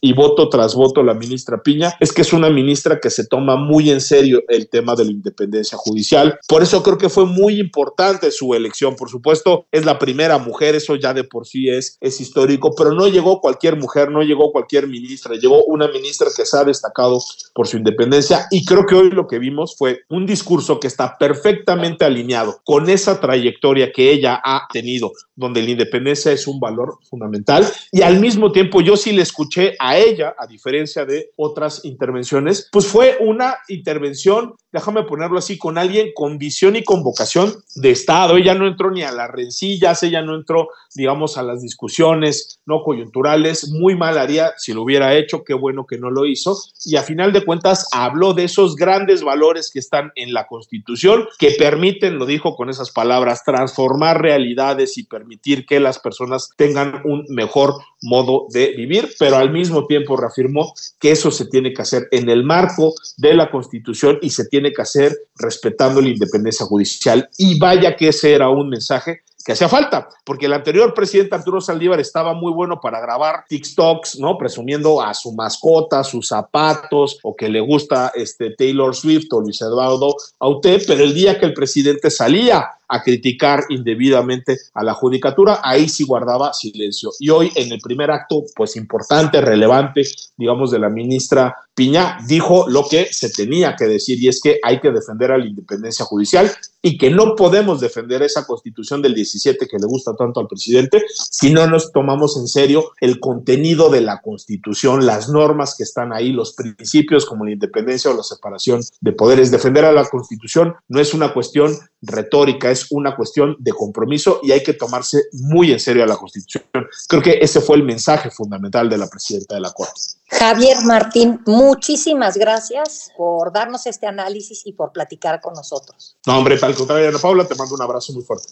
y 0.00 0.12
voto 0.12 0.48
tras 0.48 0.74
voto 0.74 1.02
la 1.02 1.14
ministra 1.14 1.62
Piña, 1.62 1.94
es 2.00 2.12
que 2.12 2.22
es 2.22 2.32
una 2.32 2.50
ministra 2.50 3.00
que 3.00 3.10
se 3.10 3.26
toma 3.26 3.56
muy 3.56 3.90
en 3.90 4.00
serio 4.00 4.42
el 4.48 4.68
tema 4.68 4.94
de 4.94 5.04
la 5.04 5.12
independencia 5.12 5.78
judicial. 5.78 6.38
Por 6.48 6.62
eso 6.62 6.82
creo 6.82 6.98
que 6.98 7.08
fue 7.08 7.26
muy 7.26 7.60
importante 7.60 8.30
su 8.30 8.54
elección. 8.54 8.96
Por 8.96 9.10
supuesto, 9.10 9.66
es 9.72 9.84
la 9.84 9.98
primera 9.98 10.38
mujer, 10.38 10.74
eso 10.74 10.96
ya 10.96 11.14
de 11.14 11.24
por 11.24 11.46
sí 11.46 11.68
es, 11.68 11.96
es 12.00 12.20
histórico, 12.20 12.74
pero 12.76 12.92
no 12.92 13.08
llegó 13.08 13.40
cualquier 13.40 13.76
mujer, 13.76 14.10
no 14.10 14.22
llegó 14.22 14.52
cualquier 14.52 14.88
ministra, 14.88 15.34
llegó 15.36 15.64
una 15.64 15.88
ministra 15.88 16.28
que 16.34 16.44
se 16.44 16.56
ha 16.56 16.64
destacado 16.64 17.20
por 17.54 17.66
su 17.66 17.76
independencia 17.76 18.46
y 18.50 18.64
creo 18.64 18.86
que 18.86 18.94
hoy 18.94 19.10
lo 19.10 19.26
que 19.26 19.38
vimos 19.38 19.76
fue 19.76 20.00
un 20.08 20.26
discurso 20.26 20.80
que 20.80 20.86
está 20.86 21.16
perfectamente 21.18 22.04
alineado 22.04 22.60
con 22.64 22.88
esa 22.88 23.20
trayectoria 23.20 23.92
que 23.92 24.12
ella 24.12 24.40
ha 24.42 24.66
tenido, 24.72 25.12
donde 25.36 25.62
la 25.62 25.70
independencia 25.70 26.32
es 26.32 26.46
un 26.46 26.60
valor 26.60 26.98
fundamental 27.08 27.66
y 27.92 28.02
al 28.02 28.20
mismo 28.20 28.52
tiempo 28.52 28.80
yo 28.80 28.96
sí 28.96 29.12
le 29.12 29.22
escuché 29.28 29.76
a 29.78 29.96
ella, 29.96 30.34
a 30.38 30.46
diferencia 30.46 31.04
de 31.04 31.30
otras 31.36 31.84
intervenciones, 31.84 32.68
pues 32.72 32.86
fue 32.86 33.16
una 33.20 33.56
intervención, 33.68 34.54
déjame 34.72 35.04
ponerlo 35.04 35.38
así, 35.38 35.56
con 35.58 35.78
alguien 35.78 36.10
con 36.14 36.38
visión 36.38 36.76
y 36.76 36.82
con 36.82 37.02
vocación 37.02 37.54
de 37.76 37.90
Estado. 37.90 38.36
Ella 38.36 38.54
no 38.54 38.66
entró 38.66 38.90
ni 38.90 39.02
a 39.02 39.12
las 39.12 39.30
rencillas, 39.30 40.02
ella 40.02 40.22
no 40.22 40.34
entró, 40.34 40.68
digamos, 40.94 41.38
a 41.38 41.42
las 41.42 41.62
discusiones 41.62 42.60
no 42.66 42.82
coyunturales. 42.82 43.70
Muy 43.70 43.94
mal 43.94 44.18
haría 44.18 44.52
si 44.56 44.72
lo 44.72 44.82
hubiera 44.82 45.14
hecho, 45.16 45.44
qué 45.44 45.54
bueno 45.54 45.86
que 45.86 45.98
no 45.98 46.10
lo 46.10 46.26
hizo. 46.26 46.56
Y 46.84 46.96
a 46.96 47.02
final 47.02 47.32
de 47.32 47.44
cuentas 47.44 47.88
habló 47.92 48.34
de 48.34 48.44
esos 48.44 48.76
grandes 48.76 49.22
valores 49.22 49.70
que 49.72 49.78
están 49.78 50.10
en 50.16 50.32
la 50.32 50.46
Constitución, 50.46 51.28
que 51.38 51.52
permiten, 51.52 52.18
lo 52.18 52.26
dijo 52.26 52.56
con 52.56 52.70
esas 52.70 52.90
palabras, 52.90 53.44
transformar 53.44 54.20
realidades 54.20 54.98
y 54.98 55.04
permitir 55.04 55.66
que 55.66 55.80
las 55.80 55.98
personas 55.98 56.50
tengan 56.56 57.02
un 57.04 57.24
mejor 57.28 57.74
modo 58.02 58.46
de 58.50 58.74
vivir, 58.76 59.08
pero 59.18 59.36
al 59.36 59.52
mismo 59.52 59.86
tiempo 59.86 60.16
reafirmó 60.16 60.72
que 60.98 61.10
eso 61.10 61.30
se 61.30 61.46
tiene 61.46 61.72
que 61.72 61.82
hacer 61.82 62.08
en 62.10 62.28
el 62.28 62.44
marco 62.44 62.94
de 63.16 63.34
la 63.34 63.50
Constitución 63.50 64.18
y 64.22 64.30
se 64.30 64.46
tiene 64.46 64.72
que 64.72 64.82
hacer 64.82 65.16
respetando 65.36 66.00
la 66.00 66.08
independencia 66.08 66.66
judicial. 66.66 67.28
Y 67.36 67.58
vaya 67.58 67.96
que 67.96 68.08
ese 68.08 68.32
era 68.32 68.48
un 68.48 68.68
mensaje 68.68 69.22
que 69.44 69.52
hacía 69.52 69.68
falta, 69.68 70.08
porque 70.24 70.46
el 70.46 70.52
anterior 70.52 70.92
presidente 70.92 71.34
Arturo 71.34 71.60
Saldívar 71.60 72.00
estaba 72.00 72.34
muy 72.34 72.52
bueno 72.52 72.80
para 72.80 73.00
grabar 73.00 73.44
TikToks, 73.48 74.18
¿no? 74.18 74.36
Presumiendo 74.36 75.00
a 75.00 75.14
su 75.14 75.32
mascota, 75.32 76.04
sus 76.04 76.28
zapatos, 76.28 77.18
o 77.22 77.34
que 77.34 77.48
le 77.48 77.60
gusta 77.60 78.12
este 78.14 78.50
Taylor 78.50 78.94
Swift 78.94 79.32
o 79.32 79.40
Luis 79.40 79.60
Eduardo 79.62 80.14
Aute, 80.40 80.82
pero 80.86 81.02
el 81.02 81.14
día 81.14 81.38
que 81.38 81.46
el 81.46 81.54
presidente 81.54 82.10
salía 82.10 82.68
a 82.88 83.02
criticar 83.02 83.64
indebidamente 83.68 84.56
a 84.74 84.82
la 84.82 84.94
judicatura, 84.94 85.60
ahí 85.62 85.88
sí 85.88 86.04
guardaba 86.04 86.54
silencio. 86.54 87.10
Y 87.18 87.30
hoy 87.30 87.52
en 87.54 87.70
el 87.70 87.80
primer 87.80 88.10
acto, 88.10 88.44
pues 88.56 88.76
importante, 88.76 89.40
relevante, 89.40 90.02
digamos, 90.36 90.70
de 90.70 90.78
la 90.78 90.88
ministra 90.88 91.54
Piña, 91.78 92.18
dijo 92.26 92.68
lo 92.68 92.88
que 92.90 93.06
se 93.12 93.30
tenía 93.30 93.76
que 93.76 93.84
decir 93.84 94.20
y 94.20 94.26
es 94.26 94.40
que 94.42 94.58
hay 94.64 94.80
que 94.80 94.90
defender 94.90 95.30
a 95.30 95.38
la 95.38 95.46
independencia 95.46 96.04
judicial 96.04 96.50
y 96.82 96.98
que 96.98 97.08
no 97.08 97.36
podemos 97.36 97.80
defender 97.80 98.20
esa 98.22 98.44
constitución 98.46 99.00
del 99.00 99.14
17 99.14 99.68
que 99.68 99.78
le 99.78 99.86
gusta 99.86 100.16
tanto 100.16 100.40
al 100.40 100.48
presidente 100.48 101.04
si 101.30 101.52
no 101.52 101.68
nos 101.68 101.92
tomamos 101.92 102.36
en 102.36 102.48
serio 102.48 102.90
el 103.00 103.20
contenido 103.20 103.90
de 103.90 104.00
la 104.00 104.20
constitución, 104.20 105.06
las 105.06 105.28
normas 105.28 105.76
que 105.76 105.84
están 105.84 106.12
ahí, 106.12 106.32
los 106.32 106.52
principios 106.54 107.24
como 107.24 107.44
la 107.44 107.52
independencia 107.52 108.10
o 108.10 108.16
la 108.16 108.24
separación 108.24 108.80
de 109.00 109.12
poderes. 109.12 109.52
Defender 109.52 109.84
a 109.84 109.92
la 109.92 110.04
constitución 110.04 110.74
no 110.88 110.98
es 110.98 111.14
una 111.14 111.32
cuestión 111.32 111.78
retórica, 112.02 112.70
es 112.70 112.86
una 112.90 113.16
cuestión 113.16 113.56
de 113.58 113.72
compromiso 113.72 114.40
y 114.42 114.52
hay 114.52 114.62
que 114.62 114.74
tomarse 114.74 115.24
muy 115.32 115.72
en 115.72 115.80
serio 115.80 116.04
a 116.04 116.06
la 116.06 116.16
Constitución. 116.16 116.64
Creo 117.08 117.22
que 117.22 117.38
ese 117.40 117.60
fue 117.60 117.76
el 117.76 117.82
mensaje 117.82 118.30
fundamental 118.30 118.88
de 118.88 118.98
la 118.98 119.08
presidenta 119.08 119.54
de 119.54 119.60
la 119.60 119.72
Corte. 119.72 120.00
Javier 120.30 120.76
Martín, 120.84 121.40
muchísimas 121.46 122.36
gracias 122.36 123.10
por 123.16 123.50
darnos 123.50 123.86
este 123.86 124.06
análisis 124.06 124.62
y 124.66 124.74
por 124.74 124.92
platicar 124.92 125.40
con 125.40 125.54
nosotros. 125.54 126.16
No, 126.26 126.38
hombre, 126.38 126.58
al 126.60 126.74
contrario, 126.74 127.08
Ana 127.08 127.18
Paula, 127.18 127.46
te 127.46 127.54
mando 127.54 127.74
un 127.74 127.82
abrazo 127.82 128.12
muy 128.12 128.22
fuerte. 128.22 128.48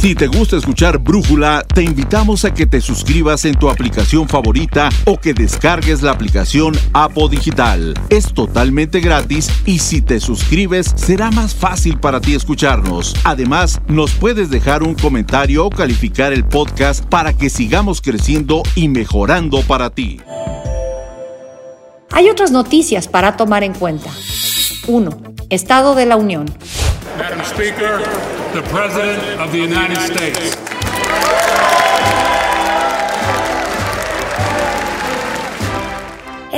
Si 0.00 0.14
te 0.14 0.26
gusta 0.26 0.56
escuchar 0.56 0.98
Brújula, 0.98 1.62
te 1.74 1.82
invitamos 1.82 2.44
a 2.44 2.52
que 2.52 2.66
te 2.66 2.80
suscribas 2.80 3.44
en 3.44 3.54
tu 3.54 3.68
aplicación 3.68 4.28
favorita 4.28 4.88
o 5.04 5.20
que 5.20 5.34
descargues 5.34 6.02
la 6.02 6.10
aplicación 6.10 6.74
Apo 6.94 7.28
Digital. 7.28 7.94
Es 8.08 8.32
totalmente 8.32 9.00
gratis 9.00 9.50
y 9.66 9.78
si 9.78 10.00
te 10.00 10.18
suscribes 10.18 10.92
será 10.96 11.30
más 11.30 11.54
fácil 11.54 12.00
para 12.00 12.20
ti 12.20 12.34
escucharnos. 12.34 12.89
Además, 13.24 13.80
nos 13.86 14.12
puedes 14.12 14.50
dejar 14.50 14.82
un 14.82 14.94
comentario 14.94 15.64
o 15.64 15.70
calificar 15.70 16.32
el 16.32 16.44
podcast 16.44 17.04
para 17.04 17.32
que 17.32 17.48
sigamos 17.48 18.00
creciendo 18.00 18.62
y 18.74 18.88
mejorando 18.88 19.62
para 19.62 19.90
ti. 19.90 20.20
Hay 22.10 22.28
otras 22.28 22.50
noticias 22.50 23.06
para 23.06 23.36
tomar 23.36 23.62
en 23.62 23.74
cuenta. 23.74 24.10
1. 24.88 25.10
Estado 25.50 25.94
de 25.94 26.06
la 26.06 26.16
Unión. 26.16 26.46
Madam 27.16 27.40
Speaker, 27.44 28.00
the 28.52 28.62
President 28.62 29.40
of 29.40 29.52
the 29.52 29.62
United 29.62 29.98
States. 29.98 30.69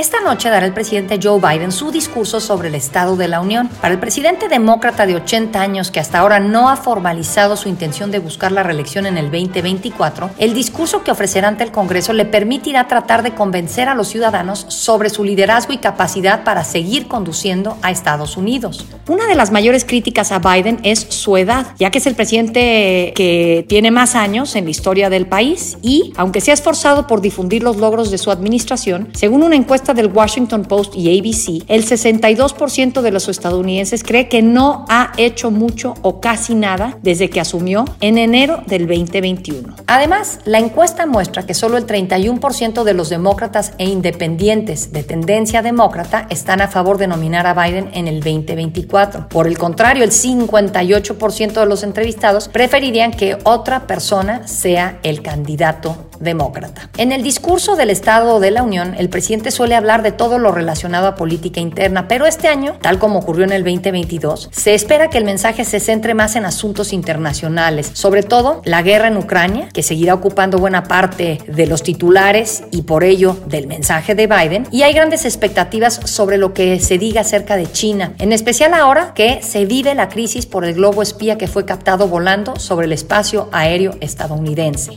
Esta 0.03 0.19
noche 0.19 0.49
dará 0.49 0.65
el 0.65 0.73
presidente 0.73 1.17
Joe 1.23 1.39
Biden 1.39 1.71
su 1.71 1.89
discurso 1.89 2.41
sobre 2.41 2.67
el 2.67 2.75
Estado 2.75 3.15
de 3.15 3.29
la 3.29 3.39
Unión. 3.39 3.69
Para 3.79 3.93
el 3.93 4.01
presidente 4.01 4.49
demócrata 4.49 5.05
de 5.05 5.15
80 5.15 5.61
años 5.61 5.91
que 5.91 6.01
hasta 6.01 6.19
ahora 6.19 6.41
no 6.41 6.67
ha 6.67 6.75
formalizado 6.75 7.55
su 7.55 7.69
intención 7.69 8.11
de 8.11 8.19
buscar 8.19 8.51
la 8.51 8.63
reelección 8.63 9.05
en 9.05 9.17
el 9.17 9.31
2024, 9.31 10.31
el 10.39 10.53
discurso 10.53 11.05
que 11.05 11.11
ofrecerá 11.11 11.47
ante 11.47 11.63
el 11.63 11.71
Congreso 11.71 12.11
le 12.11 12.25
permitirá 12.25 12.89
tratar 12.89 13.23
de 13.23 13.33
convencer 13.33 13.87
a 13.87 13.95
los 13.95 14.09
ciudadanos 14.09 14.65
sobre 14.67 15.09
su 15.09 15.23
liderazgo 15.23 15.71
y 15.71 15.77
capacidad 15.77 16.43
para 16.43 16.65
seguir 16.65 17.07
conduciendo 17.07 17.77
a 17.81 17.89
Estados 17.89 18.35
Unidos. 18.35 18.85
Una 19.07 19.25
de 19.25 19.35
las 19.35 19.51
mayores 19.51 19.85
críticas 19.85 20.33
a 20.33 20.39
Biden 20.39 20.81
es 20.83 20.99
su 20.99 21.37
edad, 21.37 21.67
ya 21.79 21.91
que 21.91 21.99
es 21.99 22.07
el 22.07 22.15
presidente 22.15 23.13
que 23.15 23.65
tiene 23.69 23.89
más 23.89 24.15
años 24.15 24.57
en 24.57 24.65
la 24.65 24.71
historia 24.71 25.09
del 25.09 25.27
país 25.27 25.77
y, 25.81 26.11
aunque 26.17 26.41
se 26.41 26.51
ha 26.51 26.55
esforzado 26.55 27.07
por 27.07 27.21
difundir 27.21 27.63
los 27.63 27.77
logros 27.77 28.11
de 28.11 28.17
su 28.17 28.31
administración, 28.31 29.07
según 29.13 29.43
una 29.43 29.55
encuesta 29.55 29.92
del 29.93 30.07
Washington 30.07 30.65
Post 30.65 30.95
y 30.95 31.17
ABC, 31.17 31.63
el 31.67 31.85
62% 31.85 33.01
de 33.01 33.11
los 33.11 33.29
estadounidenses 33.29 34.03
cree 34.03 34.27
que 34.27 34.41
no 34.41 34.85
ha 34.89 35.11
hecho 35.17 35.51
mucho 35.51 35.93
o 36.01 36.19
casi 36.19 36.55
nada 36.55 36.97
desde 37.01 37.29
que 37.29 37.39
asumió 37.39 37.85
en 38.01 38.17
enero 38.17 38.63
del 38.67 38.87
2021. 38.87 39.75
Además, 39.87 40.39
la 40.45 40.59
encuesta 40.59 41.05
muestra 41.05 41.45
que 41.45 41.53
solo 41.53 41.77
el 41.77 41.87
31% 41.87 42.83
de 42.83 42.93
los 42.93 43.09
demócratas 43.09 43.73
e 43.77 43.85
independientes 43.85 44.91
de 44.91 45.03
tendencia 45.03 45.61
demócrata 45.61 46.27
están 46.29 46.61
a 46.61 46.67
favor 46.67 46.97
de 46.97 47.07
nominar 47.07 47.47
a 47.47 47.53
Biden 47.53 47.89
en 47.93 48.07
el 48.07 48.21
2024. 48.21 49.29
Por 49.29 49.47
el 49.47 49.57
contrario, 49.57 50.03
el 50.03 50.11
58% 50.11 51.53
de 51.53 51.65
los 51.65 51.83
entrevistados 51.83 52.47
preferirían 52.47 53.11
que 53.11 53.37
otra 53.43 53.87
persona 53.87 54.47
sea 54.47 54.99
el 55.03 55.21
candidato 55.21 55.97
demócrata. 56.23 56.89
En 56.97 57.11
el 57.11 57.23
discurso 57.23 57.75
del 57.75 57.89
Estado 57.89 58.39
de 58.39 58.51
la 58.51 58.63
Unión, 58.63 58.95
el 58.97 59.09
presidente 59.09 59.51
suele 59.51 59.75
hablar 59.75 60.01
de 60.01 60.11
todo 60.11 60.39
lo 60.39 60.51
relacionado 60.51 61.07
a 61.07 61.15
política 61.15 61.59
interna, 61.59 62.07
pero 62.07 62.25
este 62.25 62.47
año, 62.47 62.77
tal 62.81 62.99
como 62.99 63.19
ocurrió 63.19 63.43
en 63.43 63.51
el 63.51 63.63
2022, 63.63 64.49
se 64.51 64.73
espera 64.73 65.09
que 65.09 65.17
el 65.17 65.25
mensaje 65.25 65.65
se 65.65 65.79
centre 65.79 66.13
más 66.13 66.35
en 66.35 66.45
asuntos 66.45 66.93
internacionales, 66.93 67.91
sobre 67.93 68.23
todo 68.23 68.61
la 68.65 68.81
guerra 68.81 69.07
en 69.07 69.17
Ucrania, 69.17 69.69
que 69.73 69.83
seguirá 69.83 70.13
ocupando 70.13 70.57
buena 70.57 70.83
parte 70.83 71.39
de 71.47 71.67
los 71.67 71.83
titulares 71.83 72.63
y 72.71 72.83
por 72.83 73.03
ello 73.03 73.37
del 73.47 73.67
mensaje 73.67 74.15
de 74.15 74.27
Biden, 74.27 74.67
y 74.71 74.83
hay 74.83 74.93
grandes 74.93 75.25
expectativas 75.25 75.99
sobre 76.05 76.37
lo 76.37 76.53
que 76.53 76.79
se 76.79 76.97
diga 76.97 77.21
acerca 77.21 77.55
de 77.55 77.71
China, 77.71 78.13
en 78.19 78.31
especial 78.31 78.73
ahora 78.73 79.13
que 79.13 79.41
se 79.41 79.65
vive 79.65 79.93
la 79.95 80.09
crisis 80.09 80.45
por 80.45 80.65
el 80.65 80.73
globo 80.73 81.01
espía 81.01 81.37
que 81.37 81.47
fue 81.47 81.65
captado 81.65 82.07
volando 82.07 82.55
sobre 82.57 82.85
el 82.85 82.93
espacio 82.93 83.49
aéreo 83.51 83.95
estadounidense. 83.99 84.93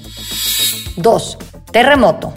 2. 0.97 1.37
Terremoto. 1.71 2.33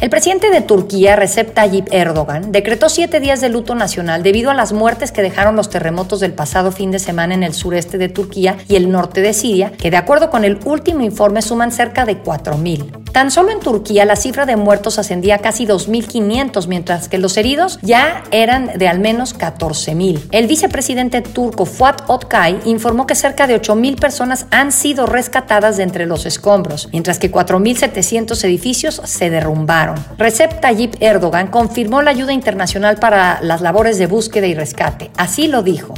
El 0.00 0.08
presidente 0.08 0.48
de 0.48 0.62
Turquía, 0.62 1.14
Recep 1.14 1.52
Tayyip 1.52 1.88
Erdogan, 1.92 2.52
decretó 2.52 2.88
siete 2.88 3.20
días 3.20 3.42
de 3.42 3.50
luto 3.50 3.74
nacional 3.74 4.22
debido 4.22 4.50
a 4.50 4.54
las 4.54 4.72
muertes 4.72 5.12
que 5.12 5.20
dejaron 5.20 5.56
los 5.56 5.68
terremotos 5.68 6.20
del 6.20 6.32
pasado 6.32 6.72
fin 6.72 6.90
de 6.90 6.98
semana 6.98 7.34
en 7.34 7.42
el 7.42 7.52
sureste 7.52 7.98
de 7.98 8.08
Turquía 8.08 8.56
y 8.66 8.76
el 8.76 8.90
norte 8.90 9.20
de 9.20 9.34
Siria, 9.34 9.72
que 9.72 9.90
de 9.90 9.98
acuerdo 9.98 10.30
con 10.30 10.44
el 10.44 10.58
último 10.64 11.02
informe 11.02 11.42
suman 11.42 11.70
cerca 11.70 12.06
de 12.06 12.22
4.000. 12.22 13.00
Tan 13.12 13.30
solo 13.30 13.50
en 13.50 13.60
Turquía 13.60 14.04
la 14.04 14.16
cifra 14.16 14.46
de 14.46 14.56
muertos 14.56 14.98
ascendía 14.98 15.34
a 15.34 15.38
casi 15.38 15.66
2.500, 15.66 16.66
mientras 16.68 17.08
que 17.08 17.18
los 17.18 17.36
heridos 17.36 17.78
ya 17.82 18.22
eran 18.30 18.78
de 18.78 18.88
al 18.88 19.00
menos 19.00 19.36
14.000. 19.36 20.28
El 20.30 20.46
vicepresidente 20.46 21.20
turco 21.20 21.66
Fuat 21.66 22.02
Oktay 22.06 22.60
informó 22.64 23.06
que 23.06 23.16
cerca 23.16 23.46
de 23.46 23.60
8.000 23.60 23.98
personas 23.98 24.46
han 24.50 24.72
sido 24.72 25.04
rescatadas 25.04 25.76
de 25.76 25.82
entre 25.82 26.06
los 26.06 26.24
escombros, 26.24 26.88
mientras 26.92 27.18
que 27.18 27.30
4.700 27.30 28.44
edificios 28.44 29.02
se 29.04 29.28
derrumbaron. 29.28 29.89
Recep 30.18 30.60
Tayyip 30.60 30.96
Erdogan 31.00 31.48
confirmó 31.48 32.02
la 32.02 32.10
ayuda 32.10 32.32
internacional 32.32 32.96
para 32.96 33.40
las 33.42 33.60
labores 33.60 33.98
de 33.98 34.06
búsqueda 34.06 34.46
y 34.46 34.54
rescate. 34.54 35.10
Así 35.16 35.48
lo 35.48 35.62
dijo. 35.62 35.94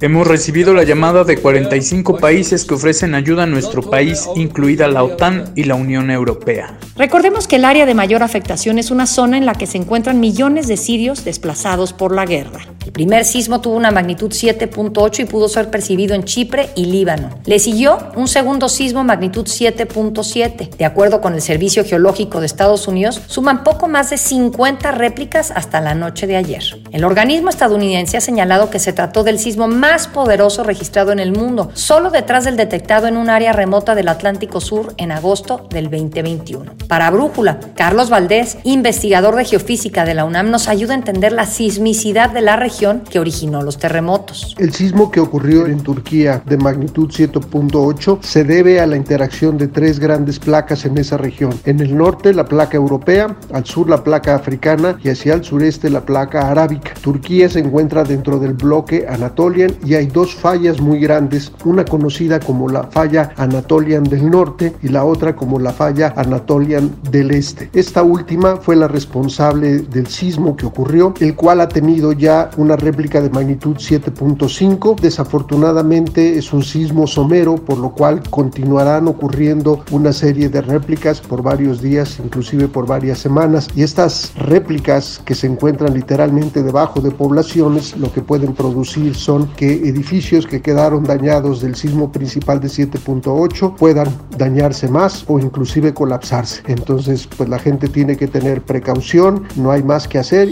Hemos 0.00 0.28
recibido 0.28 0.74
la 0.74 0.84
llamada 0.84 1.24
de 1.24 1.38
45 1.38 2.18
países 2.18 2.64
que 2.64 2.74
ofrecen 2.74 3.16
ayuda 3.16 3.42
a 3.42 3.46
nuestro 3.46 3.82
país, 3.82 4.28
incluida 4.36 4.86
la 4.86 5.02
OTAN 5.02 5.52
y 5.56 5.64
la 5.64 5.74
Unión 5.74 6.12
Europea. 6.12 6.78
Recordemos 6.94 7.48
que 7.48 7.56
el 7.56 7.64
área 7.64 7.84
de 7.84 7.94
mayor 7.94 8.22
afectación 8.22 8.78
es 8.78 8.92
una 8.92 9.06
zona 9.06 9.38
en 9.38 9.44
la 9.44 9.56
que 9.56 9.66
se 9.66 9.76
encuentran 9.76 10.20
millones 10.20 10.68
de 10.68 10.76
sirios 10.76 11.24
desplazados 11.24 11.92
por 11.92 12.14
la 12.14 12.26
guerra. 12.26 12.60
El 12.86 12.92
primer 12.92 13.24
sismo 13.24 13.60
tuvo 13.60 13.74
una 13.74 13.90
magnitud 13.90 14.30
7.8 14.30 15.20
y 15.20 15.24
pudo 15.24 15.48
ser 15.48 15.68
percibido 15.68 16.14
en 16.14 16.22
Chipre 16.22 16.70
y 16.76 16.84
Líbano. 16.84 17.30
Le 17.44 17.58
siguió 17.58 17.98
un 18.14 18.28
segundo 18.28 18.68
sismo 18.68 19.02
magnitud 19.02 19.46
7.7. 19.46 20.76
De 20.76 20.84
acuerdo 20.84 21.20
con 21.20 21.34
el 21.34 21.42
Servicio 21.42 21.84
Geológico 21.84 22.38
de 22.38 22.46
Estados 22.46 22.86
Unidos, 22.86 23.20
suman 23.26 23.64
poco 23.64 23.88
más 23.88 24.10
de 24.10 24.16
50 24.16 24.92
réplicas 24.92 25.50
hasta 25.50 25.80
la 25.80 25.96
noche 25.96 26.28
de 26.28 26.36
ayer. 26.36 26.62
El 26.92 27.04
organismo 27.04 27.50
estadounidense 27.50 28.16
ha 28.16 28.20
señalado 28.20 28.70
que 28.70 28.78
se 28.78 28.92
trató 28.92 29.24
del 29.24 29.40
sismo 29.40 29.66
más 29.66 29.87
más 29.90 30.06
poderoso 30.06 30.64
registrado 30.64 31.12
en 31.12 31.18
el 31.18 31.32
mundo, 31.32 31.70
solo 31.72 32.10
detrás 32.10 32.44
del 32.44 32.58
detectado 32.58 33.06
en 33.06 33.16
un 33.16 33.30
área 33.30 33.54
remota 33.54 33.94
del 33.94 34.08
Atlántico 34.08 34.60
Sur 34.60 34.92
en 34.98 35.12
agosto 35.12 35.66
del 35.70 35.84
2021. 35.84 36.74
Para 36.88 37.10
Brújula, 37.10 37.58
Carlos 37.74 38.10
Valdés, 38.10 38.58
investigador 38.64 39.34
de 39.34 39.46
geofísica 39.46 40.04
de 40.04 40.12
la 40.12 40.26
UNAM, 40.26 40.50
nos 40.50 40.68
ayuda 40.68 40.92
a 40.92 40.98
entender 40.98 41.32
la 41.32 41.46
sismicidad 41.46 42.28
de 42.28 42.42
la 42.42 42.56
región 42.56 43.02
que 43.08 43.18
originó 43.18 43.62
los 43.62 43.78
terremotos. 43.78 44.54
El 44.58 44.74
sismo 44.74 45.10
que 45.10 45.20
ocurrió 45.20 45.64
en 45.66 45.82
Turquía 45.82 46.42
de 46.44 46.58
magnitud 46.58 47.08
7.8 47.08 48.18
se 48.20 48.44
debe 48.44 48.82
a 48.82 48.86
la 48.86 48.96
interacción 48.96 49.56
de 49.56 49.68
tres 49.68 49.98
grandes 49.98 50.38
placas 50.38 50.84
en 50.84 50.98
esa 50.98 51.16
región. 51.16 51.58
En 51.64 51.80
el 51.80 51.96
norte 51.96 52.34
la 52.34 52.44
placa 52.44 52.76
europea, 52.76 53.34
al 53.54 53.64
sur 53.64 53.88
la 53.88 54.04
placa 54.04 54.34
africana 54.34 54.98
y 55.02 55.08
hacia 55.08 55.32
el 55.32 55.44
sureste 55.44 55.88
la 55.88 56.02
placa 56.02 56.50
arábica. 56.50 56.92
Turquía 57.00 57.48
se 57.48 57.60
encuentra 57.60 58.04
dentro 58.04 58.38
del 58.38 58.52
bloque 58.52 59.06
Anatolian 59.08 59.77
y 59.84 59.94
hay 59.94 60.06
dos 60.06 60.34
fallas 60.34 60.80
muy 60.80 61.00
grandes, 61.00 61.52
una 61.64 61.84
conocida 61.84 62.40
como 62.40 62.68
la 62.68 62.84
falla 62.84 63.32
Anatolian 63.36 64.04
del 64.04 64.30
norte 64.30 64.74
y 64.82 64.88
la 64.88 65.04
otra 65.04 65.34
como 65.34 65.58
la 65.58 65.72
falla 65.72 66.12
Anatolian 66.16 66.90
del 67.10 67.30
este. 67.30 67.70
Esta 67.72 68.02
última 68.02 68.56
fue 68.56 68.76
la 68.76 68.88
responsable 68.88 69.78
del 69.78 70.06
sismo 70.06 70.56
que 70.56 70.66
ocurrió, 70.66 71.14
el 71.20 71.34
cual 71.34 71.60
ha 71.60 71.68
tenido 71.68 72.12
ya 72.12 72.50
una 72.56 72.76
réplica 72.76 73.20
de 73.20 73.30
magnitud 73.30 73.76
7.5. 73.76 75.00
Desafortunadamente 75.00 76.38
es 76.38 76.52
un 76.52 76.62
sismo 76.62 77.06
somero, 77.06 77.56
por 77.56 77.78
lo 77.78 77.90
cual 77.90 78.22
continuarán 78.30 79.08
ocurriendo 79.08 79.84
una 79.90 80.12
serie 80.12 80.48
de 80.48 80.60
réplicas 80.60 81.20
por 81.20 81.42
varios 81.42 81.80
días, 81.80 82.18
inclusive 82.22 82.68
por 82.68 82.86
varias 82.86 83.18
semanas. 83.18 83.68
Y 83.74 83.82
estas 83.82 84.32
réplicas 84.36 85.20
que 85.24 85.34
se 85.34 85.46
encuentran 85.46 85.94
literalmente 85.94 86.62
debajo 86.62 87.00
de 87.00 87.10
poblaciones, 87.10 87.96
lo 87.96 88.12
que 88.12 88.22
pueden 88.22 88.54
producir 88.54 89.14
son 89.14 89.48
que 89.56 89.67
edificios 89.70 90.46
que 90.46 90.60
quedaron 90.60 91.04
dañados 91.04 91.60
del 91.60 91.74
sismo 91.74 92.10
principal 92.12 92.60
de 92.60 92.68
7.8 92.68 93.76
puedan 93.76 94.08
dañarse 94.36 94.88
más 94.88 95.24
o 95.28 95.38
inclusive 95.38 95.94
colapsarse. 95.94 96.62
Entonces, 96.66 97.28
pues 97.36 97.48
la 97.48 97.58
gente 97.58 97.88
tiene 97.88 98.16
que 98.16 98.28
tener 98.28 98.62
precaución, 98.62 99.46
no 99.56 99.70
hay 99.70 99.82
más 99.82 100.08
que 100.08 100.18
hacer. 100.18 100.50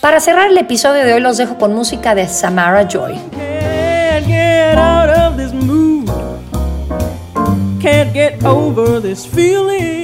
Para 0.00 0.20
cerrar 0.20 0.50
el 0.50 0.58
episodio 0.58 1.04
de 1.04 1.14
hoy 1.14 1.20
los 1.20 1.36
dejo 1.36 1.58
con 1.58 1.74
música 1.74 2.14
de 2.14 2.26
Samara 2.28 2.88
Joy. 2.88 3.18
Can't 7.82 8.12
get 8.12 8.44
over 8.44 9.00
this 9.00 9.26
feeling. 9.26 10.01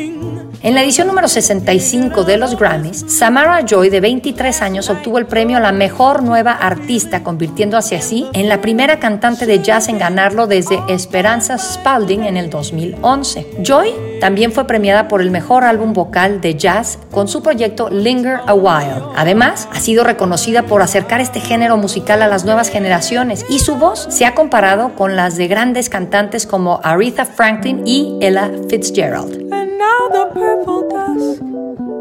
En 0.69 0.75
la 0.75 0.83
edición 0.83 1.07
número 1.07 1.29
65 1.29 2.25
de 2.25 2.37
los 2.37 2.59
Grammys, 2.59 3.07
Samara 3.09 3.65
Joy, 3.65 3.89
de 3.89 4.03
23 4.03 4.61
años, 4.61 4.91
obtuvo 4.91 5.17
el 5.17 5.25
premio 5.25 5.57
a 5.57 5.61
la 5.61 5.73
mejor 5.73 6.23
nueva 6.23 6.53
artista, 6.53 7.23
convirtiéndose 7.23 7.97
así 7.97 8.27
en 8.35 8.51
la 8.51 8.61
primera 8.61 8.99
cantante 8.99 9.47
de 9.47 9.63
jazz 9.63 9.89
en 9.89 9.99
ganarlo 9.99 10.47
desde 10.47 10.79
Esperanza 10.91 11.57
Spalding 11.57 12.25
en 12.25 12.37
el 12.37 12.51
2011. 12.51 13.47
Joy 13.63 13.95
también 14.21 14.53
fue 14.53 14.67
premiada 14.67 15.09
por 15.09 15.23
el 15.23 15.31
mejor 15.31 15.65
álbum 15.65 15.95
vocal 15.95 16.43
de 16.43 16.57
jazz 16.57 16.99
con 17.11 17.29
su 17.29 17.43
proyecto 17.43 17.89
Linger 17.89 18.41
a 18.47 18.53
While. 18.53 19.05
Además, 19.17 19.71
ha 19.73 19.81
sido 19.81 20.05
reconocida 20.05 20.65
por 20.65 20.83
acercar 20.83 21.23
este 21.23 21.41
género 21.41 21.79
musical 21.79 22.21
a 22.21 22.29
las 22.29 22.45
nuevas 22.45 22.69
generaciones 22.69 23.47
y 23.49 23.61
su 23.61 23.77
voz 23.77 24.07
se 24.11 24.27
ha 24.27 24.35
comparado 24.35 24.95
con 24.97 25.17
las 25.17 25.39
de 25.39 25.49
grandes 25.49 25.89
cantantes 25.89 26.47
como 26.47 26.81
Aretha 26.85 27.25
Franklin 27.25 27.87
y 27.87 28.19
Ella 28.21 28.51
Fitzgerald. 28.69 29.58
Now 29.79 30.09
the 30.11 30.27
purple 30.35 30.89
dusk 30.89 31.41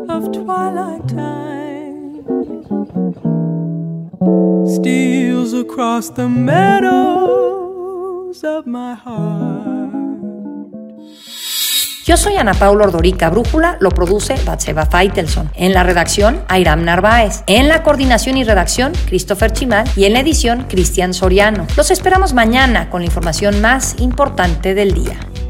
of 0.09 0.31
twilight 0.33 1.07
time 1.07 2.23
steals 4.65 5.53
across 5.53 6.09
the 6.09 6.27
meadows 6.27 7.63
of 8.43 8.65
my 8.65 8.95
heart. 8.95 9.77
Yo 12.03 12.17
soy 12.17 12.37
Ana 12.37 12.53
Paula 12.53 12.85
Ordorica. 12.85 13.29
Brújula 13.29 13.77
lo 13.81 13.91
produce 13.91 14.35
Batseba 14.45 14.85
Faitelson. 14.85 15.51
En 15.55 15.73
la 15.73 15.83
redacción, 15.83 16.41
Airam 16.47 16.85
Narváez. 16.85 17.43
En 17.47 17.67
la 17.67 17.83
coordinación 17.83 18.37
y 18.37 18.45
redacción, 18.45 18.93
Christopher 19.07 19.51
Chimal. 19.51 19.85
Y 19.97 20.05
en 20.05 20.13
la 20.13 20.21
edición, 20.21 20.67
Cristian 20.69 21.13
Soriano. 21.13 21.67
Los 21.75 21.91
esperamos 21.91 22.33
mañana 22.33 22.89
con 22.89 23.01
la 23.01 23.07
información 23.07 23.59
más 23.59 23.99
importante 23.99 24.73
del 24.73 24.93
día. 24.93 25.19